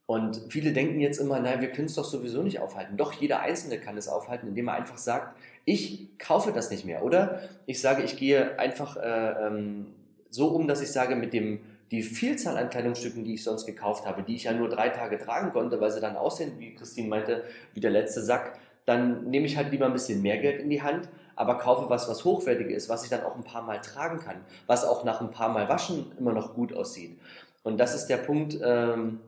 Und 0.06 0.42
viele 0.48 0.72
denken 0.72 1.00
jetzt 1.00 1.18
immer, 1.18 1.40
naja, 1.40 1.60
wir 1.60 1.70
können 1.70 1.86
es 1.86 1.94
doch 1.94 2.04
sowieso 2.04 2.42
nicht 2.42 2.60
aufhalten. 2.60 2.96
Doch 2.96 3.12
jeder 3.12 3.40
Einzelne 3.40 3.78
kann 3.78 3.96
es 3.96 4.08
aufhalten, 4.08 4.48
indem 4.48 4.68
er 4.68 4.74
einfach 4.74 4.98
sagt, 4.98 5.36
ich 5.64 6.18
kaufe 6.18 6.52
das 6.52 6.70
nicht 6.70 6.84
mehr. 6.84 7.04
Oder 7.04 7.40
ich 7.66 7.80
sage, 7.80 8.02
ich 8.02 8.16
gehe 8.16 8.58
einfach 8.58 8.96
äh, 8.96 9.46
ähm, 9.46 9.86
so 10.28 10.48
um, 10.48 10.66
dass 10.66 10.82
ich 10.82 10.90
sage, 10.90 11.14
mit 11.14 11.32
dem 11.32 11.60
die 11.92 12.02
Vielzahl 12.02 12.56
an 12.56 12.70
Kleidungsstücken, 12.70 13.22
die 13.22 13.34
ich 13.34 13.44
sonst 13.44 13.66
gekauft 13.66 14.06
habe, 14.06 14.22
die 14.22 14.34
ich 14.34 14.44
ja 14.44 14.52
nur 14.52 14.70
drei 14.70 14.88
Tage 14.88 15.18
tragen 15.18 15.52
konnte, 15.52 15.80
weil 15.80 15.90
sie 15.90 16.00
dann 16.00 16.16
aussehen, 16.16 16.52
wie 16.58 16.74
Christine 16.74 17.06
meinte, 17.06 17.44
wie 17.74 17.80
der 17.80 17.90
letzte 17.90 18.22
Sack, 18.22 18.58
dann 18.86 19.28
nehme 19.30 19.46
ich 19.46 19.58
halt 19.58 19.70
lieber 19.70 19.86
ein 19.86 19.92
bisschen 19.92 20.22
mehr 20.22 20.38
Geld 20.38 20.60
in 20.60 20.70
die 20.70 20.82
Hand, 20.82 21.08
aber 21.36 21.56
kaufe 21.58 21.88
was, 21.88 22.08
was 22.08 22.24
hochwertig 22.24 22.70
ist, 22.70 22.88
was 22.88 23.04
ich 23.04 23.10
dann 23.10 23.24
auch 23.24 23.36
ein 23.36 23.44
paar 23.44 23.62
Mal 23.62 23.80
tragen 23.80 24.18
kann, 24.18 24.36
was 24.66 24.84
auch 24.84 25.04
nach 25.04 25.20
ein 25.20 25.30
paar 25.30 25.48
Mal 25.48 25.68
waschen 25.68 26.12
immer 26.18 26.32
noch 26.32 26.54
gut 26.54 26.74
aussieht. 26.74 27.18
Und 27.62 27.78
das 27.78 27.94
ist 27.94 28.06
der 28.06 28.16
Punkt, 28.18 28.58
ähm, 28.62 29.20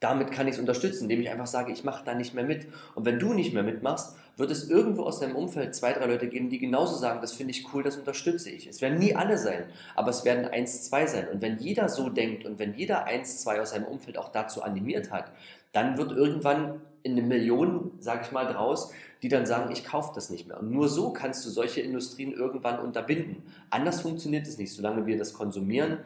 damit 0.00 0.30
kann 0.30 0.46
ich 0.46 0.54
es 0.54 0.60
unterstützen, 0.60 1.04
indem 1.04 1.20
ich 1.20 1.30
einfach 1.30 1.46
sage, 1.46 1.72
ich 1.72 1.82
mache 1.82 2.04
da 2.04 2.14
nicht 2.14 2.32
mehr 2.32 2.44
mit. 2.44 2.66
Und 2.94 3.04
wenn 3.04 3.18
du 3.18 3.34
nicht 3.34 3.52
mehr 3.52 3.64
mitmachst, 3.64 4.16
wird 4.36 4.50
es 4.52 4.70
irgendwo 4.70 5.02
aus 5.02 5.18
deinem 5.18 5.34
Umfeld 5.34 5.74
zwei, 5.74 5.92
drei 5.92 6.06
Leute 6.06 6.28
geben, 6.28 6.50
die 6.50 6.60
genauso 6.60 6.94
sagen, 6.94 7.20
das 7.20 7.32
finde 7.32 7.50
ich 7.50 7.74
cool, 7.74 7.82
das 7.82 7.96
unterstütze 7.96 8.50
ich. 8.50 8.68
Es 8.68 8.80
werden 8.80 8.98
nie 8.98 9.16
alle 9.16 9.36
sein, 9.36 9.64
aber 9.96 10.10
es 10.10 10.24
werden 10.24 10.44
eins, 10.44 10.84
zwei 10.84 11.06
sein. 11.06 11.26
Und 11.28 11.42
wenn 11.42 11.58
jeder 11.58 11.88
so 11.88 12.08
denkt 12.08 12.46
und 12.46 12.60
wenn 12.60 12.74
jeder 12.74 13.04
eins, 13.04 13.42
zwei 13.42 13.60
aus 13.60 13.70
seinem 13.70 13.86
Umfeld 13.86 14.16
auch 14.18 14.28
dazu 14.28 14.62
animiert 14.62 15.10
hat, 15.10 15.32
dann 15.72 15.98
wird 15.98 16.12
irgendwann 16.12 16.80
in 17.02 17.12
eine 17.12 17.22
Million, 17.22 17.92
sage 17.98 18.22
ich 18.24 18.32
mal, 18.32 18.46
draus, 18.46 18.92
die 19.22 19.28
dann 19.28 19.46
sagen, 19.46 19.72
ich 19.72 19.84
kaufe 19.84 20.12
das 20.14 20.30
nicht 20.30 20.46
mehr. 20.46 20.60
Und 20.60 20.70
nur 20.70 20.88
so 20.88 21.12
kannst 21.12 21.44
du 21.44 21.50
solche 21.50 21.80
Industrien 21.80 22.32
irgendwann 22.32 22.78
unterbinden. 22.78 23.42
Anders 23.70 24.00
funktioniert 24.00 24.46
es 24.46 24.58
nicht. 24.58 24.72
Solange 24.72 25.06
wir 25.06 25.18
das 25.18 25.32
konsumieren, 25.32 25.98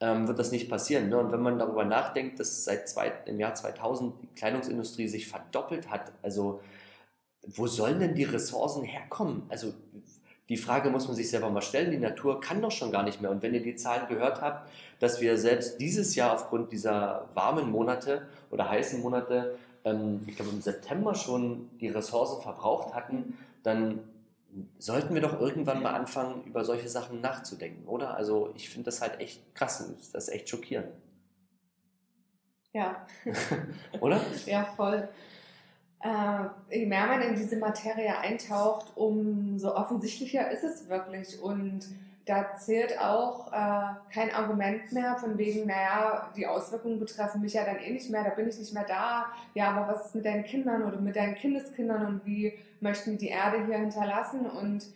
ähm, 0.00 0.28
wird 0.28 0.38
das 0.38 0.52
nicht 0.52 0.68
passieren. 0.68 1.08
Ne? 1.08 1.18
Und 1.18 1.32
wenn 1.32 1.42
man 1.42 1.58
darüber 1.58 1.84
nachdenkt, 1.84 2.38
dass 2.38 2.64
seit 2.64 2.88
zwei, 2.88 3.12
im 3.26 3.40
Jahr 3.40 3.54
2000 3.54 4.14
die 4.22 4.34
Kleidungsindustrie 4.34 5.08
sich 5.08 5.28
verdoppelt 5.28 5.90
hat, 5.90 6.12
also 6.22 6.60
wo 7.46 7.66
sollen 7.66 8.00
denn 8.00 8.14
die 8.14 8.24
Ressourcen 8.24 8.84
herkommen? 8.84 9.42
Also 9.48 9.72
die 10.48 10.56
Frage 10.56 10.90
muss 10.90 11.06
man 11.06 11.16
sich 11.16 11.30
selber 11.30 11.50
mal 11.50 11.62
stellen. 11.62 11.90
Die 11.90 11.98
Natur 11.98 12.40
kann 12.40 12.62
doch 12.62 12.70
schon 12.70 12.92
gar 12.92 13.02
nicht 13.02 13.20
mehr. 13.20 13.30
Und 13.30 13.42
wenn 13.42 13.54
ihr 13.54 13.62
die 13.62 13.74
Zahlen 13.74 14.06
gehört 14.08 14.40
habt, 14.40 14.70
dass 15.00 15.20
wir 15.20 15.38
selbst 15.38 15.80
dieses 15.80 16.14
Jahr 16.14 16.34
aufgrund 16.34 16.72
dieser 16.72 17.28
warmen 17.34 17.70
Monate 17.70 18.26
oder 18.50 18.68
heißen 18.68 19.00
Monate, 19.00 19.56
ähm, 19.84 20.20
ich 20.26 20.36
glaube 20.36 20.52
im 20.52 20.60
September 20.60 21.14
schon 21.14 21.68
die 21.80 21.88
Ressourcen 21.88 22.42
verbraucht 22.42 22.94
hatten, 22.94 23.36
dann 23.62 24.00
sollten 24.78 25.14
wir 25.14 25.20
doch 25.20 25.40
irgendwann 25.40 25.82
mal 25.82 25.94
anfangen, 25.94 26.44
über 26.44 26.64
solche 26.64 26.88
Sachen 26.88 27.20
nachzudenken, 27.20 27.86
oder? 27.86 28.14
Also 28.14 28.52
ich 28.56 28.68
finde 28.70 28.86
das 28.86 29.00
halt 29.00 29.20
echt 29.20 29.54
krass, 29.54 29.92
das 30.12 30.28
ist 30.28 30.34
echt 30.34 30.48
schockierend. 30.48 30.88
Ja. 32.72 33.06
oder? 34.00 34.20
Ja, 34.46 34.64
voll 34.76 35.08
äh, 36.06 36.76
je 36.78 36.86
mehr 36.86 37.06
man 37.06 37.22
in 37.22 37.34
diese 37.34 37.56
Materie 37.56 38.16
eintaucht, 38.18 38.92
umso 38.96 39.74
offensichtlicher 39.74 40.50
ist 40.50 40.64
es 40.64 40.88
wirklich. 40.88 41.40
Und 41.40 41.86
da 42.26 42.56
zählt 42.56 43.00
auch 43.00 43.52
äh, 43.52 44.12
kein 44.12 44.34
Argument 44.34 44.90
mehr 44.92 45.16
von 45.16 45.38
wegen, 45.38 45.68
naja, 45.68 46.28
die 46.36 46.46
Auswirkungen 46.46 46.98
betreffen 46.98 47.40
mich 47.40 47.54
ja 47.54 47.64
dann 47.64 47.78
eh 47.78 47.92
nicht 47.92 48.10
mehr, 48.10 48.24
da 48.24 48.30
bin 48.30 48.48
ich 48.48 48.58
nicht 48.58 48.74
mehr 48.74 48.84
da. 48.84 49.26
Ja, 49.54 49.70
aber 49.70 49.92
was 49.92 50.06
ist 50.06 50.14
mit 50.16 50.24
deinen 50.24 50.44
Kindern 50.44 50.82
oder 50.82 50.98
mit 50.98 51.14
deinen 51.14 51.36
Kindeskindern 51.36 52.04
und 52.04 52.26
wie 52.26 52.52
möchten 52.80 53.12
die 53.12 53.18
die 53.18 53.28
Erde 53.28 53.64
hier 53.64 53.78
hinterlassen? 53.78 54.44
Und 54.44 54.86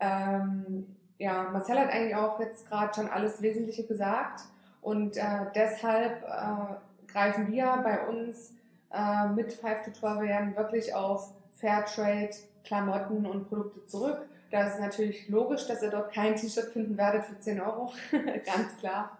ähm, 0.00 0.86
ja, 1.18 1.50
Marcel 1.52 1.78
hat 1.78 1.92
eigentlich 1.92 2.16
auch 2.16 2.40
jetzt 2.40 2.66
gerade 2.66 2.94
schon 2.94 3.10
alles 3.10 3.42
Wesentliche 3.42 3.86
gesagt. 3.86 4.40
Und 4.80 5.18
äh, 5.18 5.22
deshalb 5.54 6.22
äh, 6.22 7.12
greifen 7.12 7.52
wir 7.52 7.78
bei 7.84 8.06
uns 8.06 8.54
äh, 8.90 9.28
mit 9.28 9.52
Five 9.52 9.84
to 9.84 9.90
Tutorial 9.90 10.56
wirklich 10.56 10.94
auf 10.94 11.30
Fairtrade, 11.56 12.30
Klamotten 12.64 13.26
und 13.26 13.50
Produkte 13.50 13.84
zurück. 13.84 14.26
Da 14.50 14.66
ist 14.66 14.80
natürlich 14.80 15.28
logisch, 15.28 15.66
dass 15.66 15.82
ihr 15.82 15.90
dort 15.90 16.12
kein 16.12 16.34
T-Shirt 16.34 16.72
finden 16.72 16.96
werdet 16.96 17.24
für 17.24 17.38
10 17.38 17.60
Euro, 17.60 17.92
ganz 18.44 18.76
klar. 18.78 19.16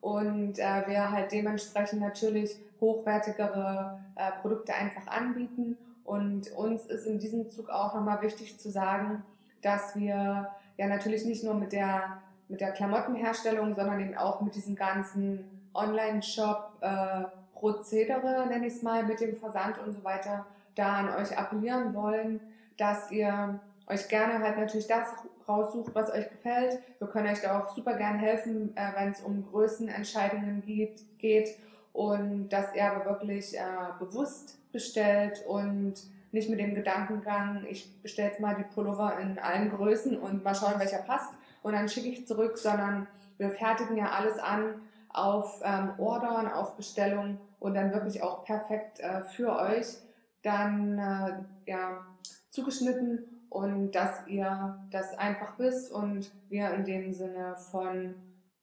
Und 0.00 0.58
äh, 0.58 0.82
wir 0.86 1.10
halt 1.10 1.30
dementsprechend 1.30 2.00
natürlich 2.00 2.56
hochwertigere 2.80 4.00
äh, 4.16 4.32
Produkte 4.40 4.74
einfach 4.74 5.06
anbieten. 5.06 5.76
Und 6.04 6.50
uns 6.52 6.86
ist 6.86 7.06
in 7.06 7.18
diesem 7.18 7.50
Zug 7.50 7.70
auch 7.70 7.94
nochmal 7.94 8.20
wichtig 8.22 8.58
zu 8.58 8.70
sagen, 8.70 9.22
dass 9.60 9.94
wir 9.94 10.48
ja 10.76 10.86
natürlich 10.86 11.24
nicht 11.24 11.44
nur 11.44 11.54
mit 11.54 11.72
der, 11.72 12.18
mit 12.48 12.60
der 12.60 12.72
Klamottenherstellung, 12.72 13.74
sondern 13.74 14.00
eben 14.00 14.16
auch 14.16 14.40
mit 14.40 14.54
diesem 14.54 14.74
ganzen 14.74 15.44
Online-Shop, 15.74 16.72
äh, 16.80 17.22
Prozedere, 17.54 18.46
nenne 18.48 18.66
ich 18.66 18.74
es 18.74 18.82
mal, 18.82 19.04
mit 19.04 19.20
dem 19.20 19.36
Versand 19.36 19.78
und 19.78 19.92
so 19.92 20.02
weiter, 20.02 20.46
da 20.74 20.94
an 20.96 21.08
euch 21.10 21.38
appellieren 21.38 21.94
wollen, 21.94 22.40
dass 22.76 23.12
ihr 23.12 23.60
euch 23.86 24.08
gerne 24.08 24.38
halt 24.40 24.58
natürlich 24.58 24.86
das 24.86 25.08
raussucht, 25.48 25.94
was 25.94 26.10
euch 26.10 26.28
gefällt. 26.30 26.80
Wir 26.98 27.08
können 27.08 27.28
euch 27.28 27.40
da 27.40 27.60
auch 27.60 27.74
super 27.74 27.94
gern 27.94 28.18
helfen, 28.18 28.76
äh, 28.76 28.92
wenn 28.96 29.10
es 29.10 29.20
um 29.20 29.44
Größenentscheidungen 29.50 30.62
geht, 30.62 31.02
geht 31.18 31.56
und 31.92 32.48
dass 32.48 32.74
ihr 32.74 32.90
aber 32.90 33.04
wirklich 33.04 33.56
äh, 33.56 33.62
bewusst 33.98 34.58
bestellt 34.72 35.44
und 35.46 35.94
nicht 36.30 36.48
mit 36.48 36.60
dem 36.60 36.74
Gedankengang, 36.74 37.66
ich 37.68 38.00
bestelle 38.02 38.28
jetzt 38.28 38.40
mal 38.40 38.54
die 38.54 38.64
Pullover 38.74 39.18
in 39.18 39.38
allen 39.38 39.70
Größen 39.70 40.18
und 40.18 40.42
mal 40.42 40.54
schauen, 40.54 40.78
welcher 40.78 41.02
passt 41.02 41.32
und 41.62 41.74
dann 41.74 41.88
schicke 41.88 42.08
ich 42.08 42.26
zurück, 42.26 42.56
sondern 42.56 43.06
wir 43.36 43.50
fertigen 43.50 43.96
ja 43.98 44.10
alles 44.10 44.38
an 44.38 44.80
auf 45.10 45.60
ähm, 45.62 45.92
Ordern, 45.98 46.50
auf 46.50 46.76
Bestellung 46.76 47.38
und 47.60 47.74
dann 47.74 47.92
wirklich 47.92 48.22
auch 48.22 48.44
perfekt 48.44 49.00
äh, 49.00 49.22
für 49.22 49.54
euch 49.54 49.98
dann 50.42 50.98
äh, 50.98 51.70
ja, 51.70 52.06
zugeschnitten 52.50 53.31
und 53.52 53.92
dass 53.92 54.26
ihr 54.28 54.78
das 54.90 55.16
einfach 55.18 55.58
wisst 55.58 55.92
und 55.92 56.30
wir 56.48 56.70
in 56.70 56.84
dem 56.84 57.12
Sinne 57.12 57.54
von 57.70 58.14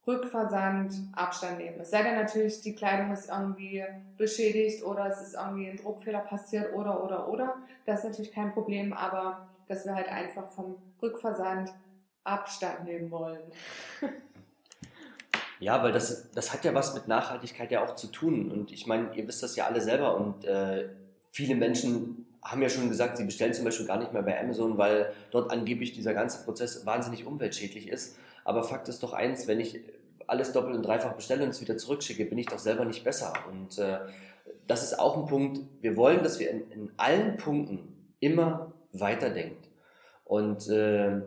Rückversand 0.08 0.94
Abstand 1.14 1.60
nehmen. 1.60 1.80
Es 1.80 1.92
sei 1.92 2.02
denn 2.02 2.16
natürlich, 2.16 2.62
die 2.62 2.74
Kleidung 2.74 3.14
ist 3.14 3.30
irgendwie 3.30 3.84
beschädigt 4.18 4.84
oder 4.84 5.06
es 5.06 5.22
ist 5.22 5.36
irgendwie 5.36 5.70
ein 5.70 5.78
Druckfehler 5.78 6.20
passiert 6.20 6.74
oder 6.74 7.04
oder 7.04 7.30
oder. 7.30 7.56
Das 7.86 8.00
ist 8.00 8.06
natürlich 8.06 8.32
kein 8.32 8.52
Problem, 8.52 8.92
aber 8.94 9.48
dass 9.68 9.86
wir 9.86 9.94
halt 9.94 10.10
einfach 10.10 10.52
vom 10.52 10.76
Rückversand 11.02 11.72
Abstand 12.24 12.86
nehmen 12.86 13.12
wollen. 13.12 13.42
Ja, 15.62 15.84
weil 15.84 15.92
das, 15.92 16.32
das 16.32 16.54
hat 16.54 16.64
ja 16.64 16.74
was 16.74 16.94
mit 16.94 17.10
Nachhaltigkeit 17.10 17.70
ja 17.70 17.84
auch 17.84 17.96
zu 17.96 18.08
tun. 18.08 18.50
Und 18.50 18.72
ich 18.72 18.88
meine, 18.88 19.14
ihr 19.14 19.28
wisst 19.28 19.44
das 19.44 19.58
ja 19.58 19.66
alle 19.66 19.82
selber 19.82 20.16
und 20.16 20.46
äh, 20.46 20.88
viele 21.32 21.56
Menschen 21.56 22.29
haben 22.42 22.62
ja 22.62 22.70
schon 22.70 22.90
gesagt, 22.90 23.18
sie 23.18 23.26
bestellen 23.26 23.54
zum 23.54 23.66
Beispiel 23.66 23.86
gar 23.86 23.98
nicht 23.98 24.14
mehr 24.14 24.22
bei 24.22 24.40
Amazon, 24.40 24.78
weil 24.78 25.12
dort 25.32 25.52
angeblich 25.52 25.94
dieser 25.94 26.14
ganze 26.14 26.44
Prozess 26.44 26.86
wahnsinnig 26.86 27.26
umweltschädlich 27.26 27.90
ist. 27.90 28.18
Aber 28.46 28.64
Fakt 28.64 28.88
ist 28.88 29.04
doch 29.04 29.14
eins, 29.14 29.48
wenn 29.48 29.60
ich 29.60 29.82
alles 30.28 30.52
doppelt 30.52 30.76
und 30.76 30.84
dreifach 30.84 31.14
bestelle 31.14 31.44
und 31.44 31.50
es 31.50 31.62
wieder 31.62 31.78
zurückschicke, 31.78 32.26
bin 32.26 32.38
ich 32.38 32.46
doch 32.46 32.60
selber 32.60 32.86
nicht 32.86 33.04
besser. 33.04 33.34
Und 33.52 33.78
äh, 33.78 34.00
das 34.68 34.84
ist 34.84 35.00
auch 35.00 35.18
ein 35.18 35.26
Punkt, 35.26 35.62
wir 35.82 35.98
wollen, 35.98 36.24
dass 36.24 36.40
wir 36.40 36.50
in, 36.50 36.70
in 36.72 36.92
allen 36.98 37.38
Punkten 37.38 38.14
immer 38.20 38.74
weiterdenkt. 38.92 39.68
Und 40.24 40.68
äh, 40.70 41.22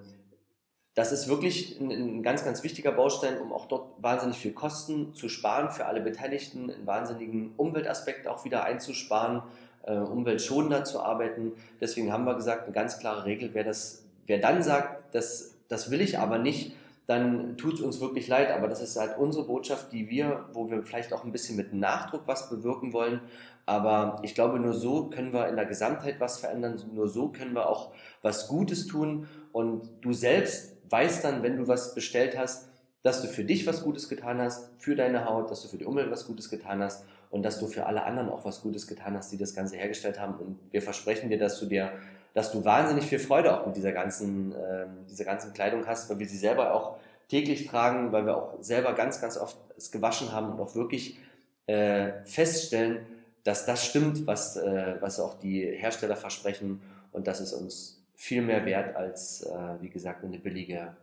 das 0.95 1.11
ist 1.11 1.29
wirklich 1.29 1.81
ein, 1.81 1.91
ein, 1.91 2.23
ganz, 2.23 2.45
ganz 2.45 2.63
wichtiger 2.63 2.93
Baustein, 2.93 3.41
um 3.41 3.53
auch 3.53 3.67
dort 3.67 4.03
wahnsinnig 4.03 4.37
viel 4.37 4.53
Kosten 4.53 5.15
zu 5.15 5.29
sparen 5.29 5.71
für 5.71 5.87
alle 5.87 6.01
Beteiligten, 6.01 6.71
einen 6.71 6.87
wahnsinnigen 6.87 7.55
Umweltaspekt 7.57 8.27
auch 8.29 8.45
wieder 8.45 8.65
einzusparen, 8.65 9.43
äh, 9.85 9.97
umweltschonender 9.97 10.85
zu 10.85 11.01
arbeiten. 11.01 11.53
Deswegen 11.81 12.13
haben 12.13 12.25
wir 12.25 12.35
gesagt, 12.35 12.65
eine 12.65 12.73
ganz 12.73 12.99
klare 12.99 13.25
Regel, 13.25 13.51
wer, 13.53 13.65
das, 13.65 14.05
wer 14.27 14.39
dann 14.39 14.63
sagt, 14.63 15.15
das, 15.15 15.55
das 15.69 15.91
will 15.91 16.01
ich 16.01 16.19
aber 16.19 16.39
nicht, 16.39 16.77
dann 17.07 17.57
tut 17.57 17.75
es 17.75 17.81
uns 17.81 18.01
wirklich 18.01 18.29
leid. 18.29 18.51
Aber 18.51 18.69
das 18.69 18.81
ist 18.81 18.97
halt 18.97 19.19
unsere 19.19 19.47
Botschaft, 19.47 19.93
die 19.93 20.09
wir, 20.09 20.47
wo 20.53 20.71
wir 20.71 20.83
vielleicht 20.83 21.13
auch 21.13 21.25
ein 21.25 21.33
bisschen 21.33 21.57
mit 21.57 21.73
Nachdruck 21.73 22.23
was 22.27 22.49
bewirken 22.49 22.93
wollen. 22.93 23.21
Aber 23.67 24.21
ich 24.23 24.35
glaube, 24.35 24.59
nur 24.59 24.73
so 24.73 25.11
können 25.11 25.33
wir 25.33 25.49
in 25.49 25.57
der 25.57 25.67
Gesamtheit 25.67 26.21
was 26.21 26.39
verändern. 26.39 26.81
Nur 26.95 27.09
so 27.09 27.29
können 27.29 27.55
wir 27.55 27.69
auch 27.69 27.93
was 28.23 28.49
Gutes 28.49 28.87
tun. 28.87 29.29
Und 29.53 29.89
du 30.01 30.13
selbst 30.13 30.77
weißt 30.91 31.25
dann, 31.25 31.43
wenn 31.43 31.57
du 31.57 31.69
was 31.69 31.95
bestellt 31.95 32.37
hast, 32.39 32.69
dass 33.03 33.21
du 33.21 33.29
für 33.29 33.45
dich 33.45 33.67
was 33.67 33.83
Gutes 33.83 34.09
getan 34.09 34.41
hast, 34.41 34.71
für 34.79 34.95
deine 34.95 35.25
Haut, 35.25 35.51
dass 35.51 35.63
du 35.63 35.69
für 35.69 35.79
die 35.79 35.85
Umwelt 35.85 36.11
was 36.11 36.27
Gutes 36.27 36.49
getan 36.49 36.83
hast 36.83 37.05
und 37.33 37.43
dass 37.43 37.59
du 37.59 37.67
für 37.67 37.87
alle 37.87 38.05
anderen 38.05 38.29
auch 38.29 38.45
was 38.45 38.61
Gutes 38.61 38.87
getan 38.87 39.17
hast, 39.17 39.33
die 39.33 39.39
das 39.39 39.55
Ganze 39.55 39.77
hergestellt 39.77 40.21
haben. 40.21 40.35
Und 40.35 40.59
wir 40.71 40.83
versprechen 40.83 41.31
dir, 41.31 41.39
dass 41.39 41.59
du 41.59 41.67
dir, 41.67 41.91
dass 42.35 42.53
du 42.53 42.63
wahnsinnig 42.63 43.07
viel 43.07 43.19
Freude 43.19 43.59
auch 43.59 43.67
mit 43.67 43.75
dieser 43.75 43.93
ganzen, 43.93 44.53
äh, 44.53 44.87
dieser 45.09 45.25
ganzen 45.25 45.55
Kleidung 45.55 45.87
hast, 45.87 46.11
weil 46.11 46.19
wir 46.19 46.29
sie 46.29 46.37
selber 46.37 46.75
auch 46.75 46.99
täglich 47.29 47.67
tragen, 47.67 48.13
weil 48.13 48.27
wir 48.27 48.37
auch 48.37 48.63
selber 48.63 48.93
ganz, 48.93 49.19
ganz 49.23 49.39
oft 49.39 49.57
es 49.79 49.91
gewaschen 49.91 50.31
haben 50.31 50.53
und 50.53 50.61
auch 50.61 50.75
wirklich 50.75 51.19
äh, 51.67 52.23
feststellen, 52.25 53.07
dass 53.45 53.65
das 53.65 53.83
stimmt, 53.83 54.27
was, 54.27 54.59
äh, 54.59 54.97
was 55.01 55.19
auch 55.19 55.39
die 55.39 55.65
Hersteller 55.65 56.17
versprechen 56.17 56.83
und 57.13 57.27
dass 57.27 57.41
es 57.41 57.55
uns 57.55 58.05
viel 58.15 58.43
mehr 58.43 58.67
wert 58.67 58.95
als, 58.95 59.43
äh, 59.43 59.81
wie 59.81 59.89
gesagt, 59.89 60.23
eine 60.23 60.39
billige 60.39 60.95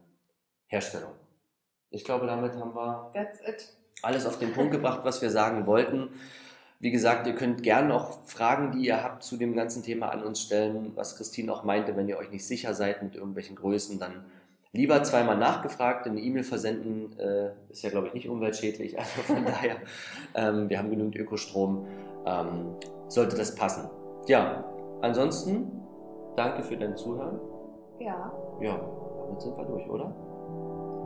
Herstellung. 0.67 1.13
Ich 1.89 2.03
glaube, 2.03 2.27
damit 2.27 2.53
haben 2.53 2.75
wir 2.75 3.09
alles 4.01 4.25
auf 4.25 4.39
den 4.39 4.53
Punkt 4.53 4.71
gebracht, 4.71 5.01
was 5.03 5.21
wir 5.21 5.29
sagen 5.29 5.65
wollten. 5.65 6.09
Wie 6.79 6.91
gesagt, 6.91 7.27
ihr 7.27 7.35
könnt 7.35 7.61
gerne 7.61 7.93
auch 7.93 8.19
Fragen, 8.25 8.71
die 8.71 8.85
ihr 8.87 9.03
habt 9.03 9.23
zu 9.23 9.35
dem 9.35 9.53
ganzen 9.53 9.83
Thema 9.83 10.09
an 10.09 10.23
uns 10.23 10.41
stellen, 10.41 10.93
was 10.95 11.17
Christine 11.17 11.51
auch 11.51 11.63
meinte, 11.63 11.97
wenn 11.97 12.07
ihr 12.07 12.17
euch 12.17 12.31
nicht 12.31 12.47
sicher 12.47 12.73
seid 12.73 13.03
mit 13.03 13.15
irgendwelchen 13.15 13.57
Größen, 13.57 13.99
dann 13.99 14.23
lieber 14.71 15.03
zweimal 15.03 15.37
nachgefragt, 15.37 16.07
eine 16.07 16.21
E-Mail 16.21 16.43
versenden, 16.43 17.19
äh, 17.19 17.51
ist 17.69 17.83
ja 17.83 17.89
glaube 17.89 18.07
ich 18.07 18.13
nicht 18.13 18.29
umweltschädlich, 18.29 18.97
also 18.99 19.21
von 19.23 19.43
daher, 19.43 19.77
ähm, 20.35 20.69
wir 20.69 20.77
haben 20.77 20.89
genügend 20.89 21.17
Ökostrom, 21.17 21.85
ähm, 22.25 22.75
sollte 23.09 23.35
das 23.35 23.55
passen. 23.55 23.89
Ja, 24.27 24.63
ansonsten 25.01 25.81
danke 26.37 26.63
für 26.63 26.77
dein 26.77 26.95
Zuhören. 26.95 27.39
Ja. 27.99 28.31
Ja, 28.61 28.79
damit 29.25 29.41
sind 29.41 29.57
wir 29.57 29.65
durch, 29.65 29.89
oder? 29.89 30.13